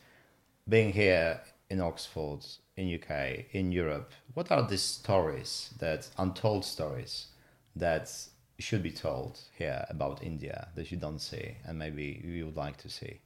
being 0.68 0.92
here 0.92 1.40
in 1.70 1.80
oxford 1.80 2.44
in 2.76 2.94
uk 2.94 3.10
in 3.52 3.70
europe 3.72 4.12
what 4.34 4.50
are 4.50 4.62
the 4.62 4.76
stories 4.76 5.74
that 5.78 6.08
untold 6.18 6.64
stories 6.64 7.28
that 7.76 8.10
should 8.58 8.82
be 8.82 8.90
told 8.90 9.38
here 9.56 9.84
about 9.88 10.22
India 10.22 10.68
that 10.74 10.90
you 10.90 10.96
don't 10.96 11.20
see 11.20 11.56
and 11.64 11.78
maybe 11.78 12.20
you 12.24 12.46
would 12.46 12.56
like 12.56 12.76
to 12.78 12.88
see? 12.88 13.20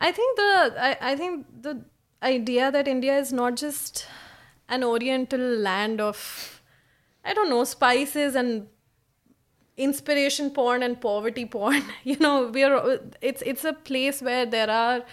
I 0.00 0.12
think 0.12 0.36
the 0.36 0.74
I, 0.78 0.96
I 1.12 1.16
think 1.16 1.46
the 1.62 1.84
idea 2.22 2.70
that 2.70 2.88
India 2.88 3.18
is 3.18 3.32
not 3.32 3.56
just 3.56 4.06
an 4.68 4.82
oriental 4.82 5.40
land 5.40 6.00
of 6.00 6.62
I 7.24 7.34
don't 7.34 7.50
know 7.50 7.64
spices 7.64 8.34
and 8.34 8.68
inspiration 9.76 10.50
porn 10.50 10.82
and 10.82 11.00
poverty 11.00 11.44
porn 11.44 11.82
you 12.04 12.18
know 12.18 12.50
we're 12.52 13.00
it's 13.20 13.42
it's 13.42 13.64
a 13.64 13.72
place 13.72 14.22
where 14.22 14.46
there 14.46 14.70
are 14.70 15.04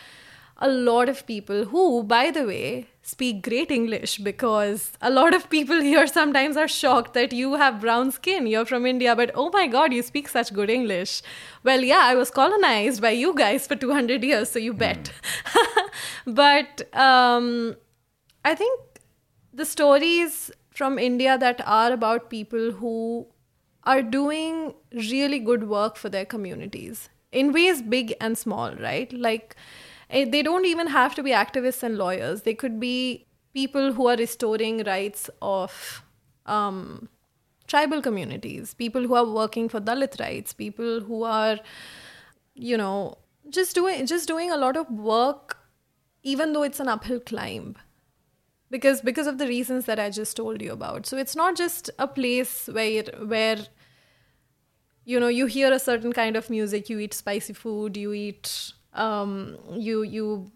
a 0.57 0.69
lot 0.69 1.09
of 1.09 1.25
people 1.25 1.65
who 1.65 2.03
by 2.03 2.31
the 2.31 2.45
way 2.45 2.87
speak 3.01 3.43
great 3.43 3.69
English 3.69 4.17
because 4.19 4.93
a 5.01 5.09
lot 5.09 5.33
of 5.33 5.49
people 5.49 5.81
here 5.81 6.07
sometimes 6.07 6.55
are 6.55 6.67
shocked 6.67 7.13
that 7.13 7.33
you 7.33 7.55
have 7.55 7.81
brown 7.81 8.11
skin, 8.11 8.47
you're 8.47 8.65
from 8.65 8.85
India, 8.85 9.15
but 9.15 9.31
oh 9.35 9.49
my 9.51 9.67
god, 9.67 9.91
you 9.91 10.01
speak 10.01 10.29
such 10.29 10.53
good 10.53 10.69
English. 10.69 11.21
Well, 11.63 11.81
yeah, 11.81 12.01
I 12.03 12.15
was 12.15 12.31
colonized 12.31 13.01
by 13.01 13.11
you 13.11 13.35
guys 13.35 13.67
for 13.67 13.75
200 13.75 14.23
years, 14.23 14.51
so 14.51 14.59
you 14.59 14.73
bet. 14.73 15.11
Mm. 15.45 15.89
but 16.35 16.95
um, 16.97 17.75
I 18.45 18.55
think 18.55 18.79
the 19.53 19.65
stories 19.65 20.49
from 20.71 20.97
India 20.97 21.37
that 21.37 21.61
are 21.65 21.91
about 21.91 22.29
people 22.29 22.71
who 22.71 23.27
are 23.83 24.01
doing 24.01 24.73
really 24.93 25.39
good 25.39 25.67
work 25.67 25.97
for 25.97 26.09
their 26.09 26.25
communities 26.25 27.09
in 27.33 27.51
ways 27.51 27.81
big 27.81 28.13
and 28.21 28.37
small, 28.37 28.73
right? 28.75 29.11
Like, 29.11 29.55
they 30.13 30.43
don't 30.43 30.65
even 30.65 30.87
have 30.87 31.15
to 31.15 31.23
be 31.23 31.31
activists 31.31 31.81
and 31.83 31.97
lawyers. 31.97 32.43
They 32.43 32.53
could 32.53 32.79
be 32.79 33.25
people 33.53 33.93
who 33.93 34.07
are 34.07 34.15
restoring 34.15 34.83
rights 34.83 35.29
of 35.41 36.03
um, 36.45 37.09
tribal 37.67 38.01
communities, 38.01 38.73
people 38.73 39.07
who 39.07 39.15
are 39.15 39.25
working 39.25 39.69
for 39.69 39.79
Dalit 39.79 40.19
rights, 40.19 40.53
people 40.53 41.01
who 41.01 41.23
are, 41.23 41.59
you 42.53 42.77
know, 42.77 43.17
just 43.49 43.75
doing 43.75 44.05
just 44.05 44.27
doing 44.27 44.51
a 44.51 44.57
lot 44.57 44.77
of 44.77 44.89
work, 44.89 45.57
even 46.21 46.53
though 46.53 46.63
it's 46.63 46.79
an 46.79 46.87
uphill 46.87 47.19
climb. 47.19 47.75
Because 48.69 49.01
because 49.01 49.27
of 49.27 49.37
the 49.37 49.47
reasons 49.47 49.85
that 49.85 49.99
I 49.99 50.09
just 50.09 50.35
told 50.37 50.61
you 50.61 50.71
about. 50.71 51.05
So 51.05 51.17
it's 51.17 51.35
not 51.35 51.55
just 51.55 51.89
a 51.97 52.07
place 52.07 52.67
where 52.71 53.03
where 53.25 53.57
you 55.05 55.19
know 55.19 55.27
you 55.27 55.47
hear 55.47 55.71
a 55.71 55.79
certain 55.79 56.13
kind 56.13 56.35
of 56.35 56.49
music, 56.49 56.89
you 56.89 56.99
eat 56.99 57.13
spicy 57.13 57.53
food, 57.53 57.97
you 57.97 58.13
eat 58.13 58.73
um, 58.93 59.57
you 59.71 60.03
you 60.03 60.51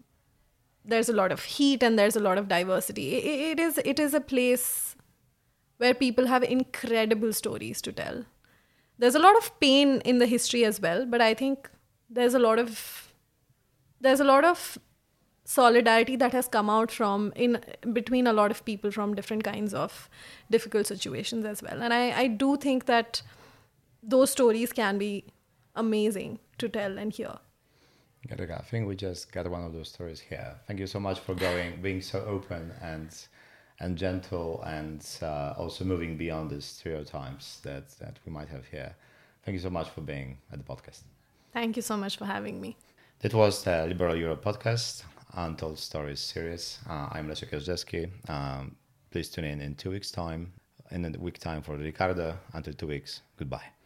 there's 0.84 1.08
a 1.08 1.12
lot 1.12 1.32
of 1.32 1.44
heat 1.44 1.82
and 1.82 1.98
there's 1.98 2.16
a 2.16 2.20
lot 2.20 2.38
of 2.38 2.48
diversity. 2.48 3.14
It, 3.16 3.58
it 3.58 3.60
is 3.60 3.78
it 3.84 3.98
is 3.98 4.14
a 4.14 4.20
place 4.20 4.96
where 5.78 5.94
people 5.94 6.26
have 6.26 6.42
incredible 6.42 7.32
stories 7.32 7.80
to 7.82 7.92
tell. 7.92 8.24
There's 8.98 9.14
a 9.14 9.20
lot 9.20 9.36
of 9.36 9.58
pain 9.60 10.00
in 10.00 10.18
the 10.18 10.26
history 10.26 10.64
as 10.64 10.80
well, 10.80 11.06
but 11.06 11.20
I 11.20 11.34
think 11.34 11.70
there's 12.10 12.34
a 12.34 12.38
lot 12.38 12.58
of 12.58 13.12
there's 14.00 14.20
a 14.20 14.24
lot 14.24 14.44
of 14.44 14.78
solidarity 15.44 16.14
that 16.16 16.32
has 16.32 16.46
come 16.46 16.68
out 16.68 16.90
from 16.90 17.32
in 17.34 17.58
between 17.92 18.26
a 18.26 18.32
lot 18.32 18.50
of 18.50 18.64
people 18.64 18.90
from 18.90 19.14
different 19.14 19.44
kinds 19.44 19.72
of 19.72 20.10
difficult 20.50 20.86
situations 20.86 21.46
as 21.46 21.62
well 21.62 21.82
and 21.82 21.94
i 21.94 22.10
i 22.22 22.26
do 22.26 22.54
think 22.64 22.84
that 22.84 23.22
those 24.02 24.30
stories 24.30 24.74
can 24.74 24.98
be 24.98 25.24
amazing 25.74 26.38
to 26.58 26.68
tell 26.68 26.98
and 26.98 27.14
hear 27.14 27.38
I 28.30 28.62
think 28.62 28.86
we 28.86 28.94
just 28.96 29.32
got 29.32 29.50
one 29.50 29.64
of 29.64 29.72
those 29.72 29.88
stories 29.88 30.20
here. 30.20 30.54
Thank 30.66 30.80
you 30.80 30.86
so 30.86 31.00
much 31.00 31.20
for 31.20 31.34
going, 31.34 31.80
being 31.82 32.02
so 32.02 32.24
open 32.24 32.72
and 32.82 33.10
and 33.80 33.96
gentle, 33.96 34.62
and 34.66 35.04
uh, 35.22 35.54
also 35.56 35.84
moving 35.84 36.16
beyond 36.16 36.50
the 36.50 36.60
stereotypes 36.60 37.60
that 37.62 37.88
that 38.00 38.18
we 38.26 38.32
might 38.32 38.48
have 38.48 38.66
here. 38.66 38.94
Thank 39.44 39.54
you 39.54 39.62
so 39.62 39.70
much 39.70 39.88
for 39.88 40.02
being 40.02 40.38
at 40.52 40.58
the 40.58 40.64
podcast. 40.64 41.02
Thank 41.52 41.76
you 41.76 41.82
so 41.82 41.96
much 41.96 42.16
for 42.16 42.26
having 42.26 42.60
me. 42.60 42.76
That 43.20 43.34
was 43.34 43.62
the 43.64 43.86
Liberal 43.86 44.16
Europe 44.16 44.44
podcast, 44.44 45.04
Untold 45.34 45.78
Stories 45.78 46.20
series. 46.20 46.78
Uh, 46.88 47.08
I'm 47.12 47.28
Leszek 47.28 47.52
Jażdżewski. 47.52 48.08
Um, 48.28 48.76
please 49.10 49.30
tune 49.30 49.44
in 49.44 49.60
in 49.60 49.74
two 49.74 49.90
weeks' 49.90 50.10
time, 50.10 50.52
in 50.90 51.04
a 51.04 51.18
week 51.18 51.38
time 51.38 51.62
for 51.62 51.76
Ricardo. 51.76 52.36
Until 52.52 52.74
two 52.74 52.88
weeks, 52.88 53.22
goodbye. 53.38 53.77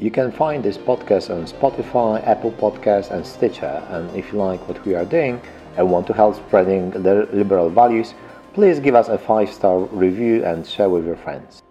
You 0.00 0.12
can 0.12 0.30
find 0.30 0.62
this 0.62 0.78
podcast 0.78 1.28
on 1.28 1.46
Spotify, 1.46 2.24
Apple 2.24 2.52
Podcasts, 2.52 3.10
and 3.10 3.26
Stitcher. 3.26 3.82
And 3.90 4.08
if 4.16 4.32
you 4.32 4.38
like 4.38 4.60
what 4.68 4.84
we 4.84 4.94
are 4.94 5.04
doing 5.04 5.40
and 5.76 5.90
want 5.90 6.06
to 6.06 6.12
help 6.12 6.36
spreading 6.36 6.90
the 6.90 7.28
liberal 7.32 7.68
values, 7.68 8.14
please 8.54 8.78
give 8.78 8.94
us 8.94 9.08
a 9.08 9.18
five 9.18 9.52
star 9.52 9.80
review 9.80 10.44
and 10.44 10.64
share 10.64 10.88
with 10.88 11.04
your 11.04 11.16
friends. 11.16 11.64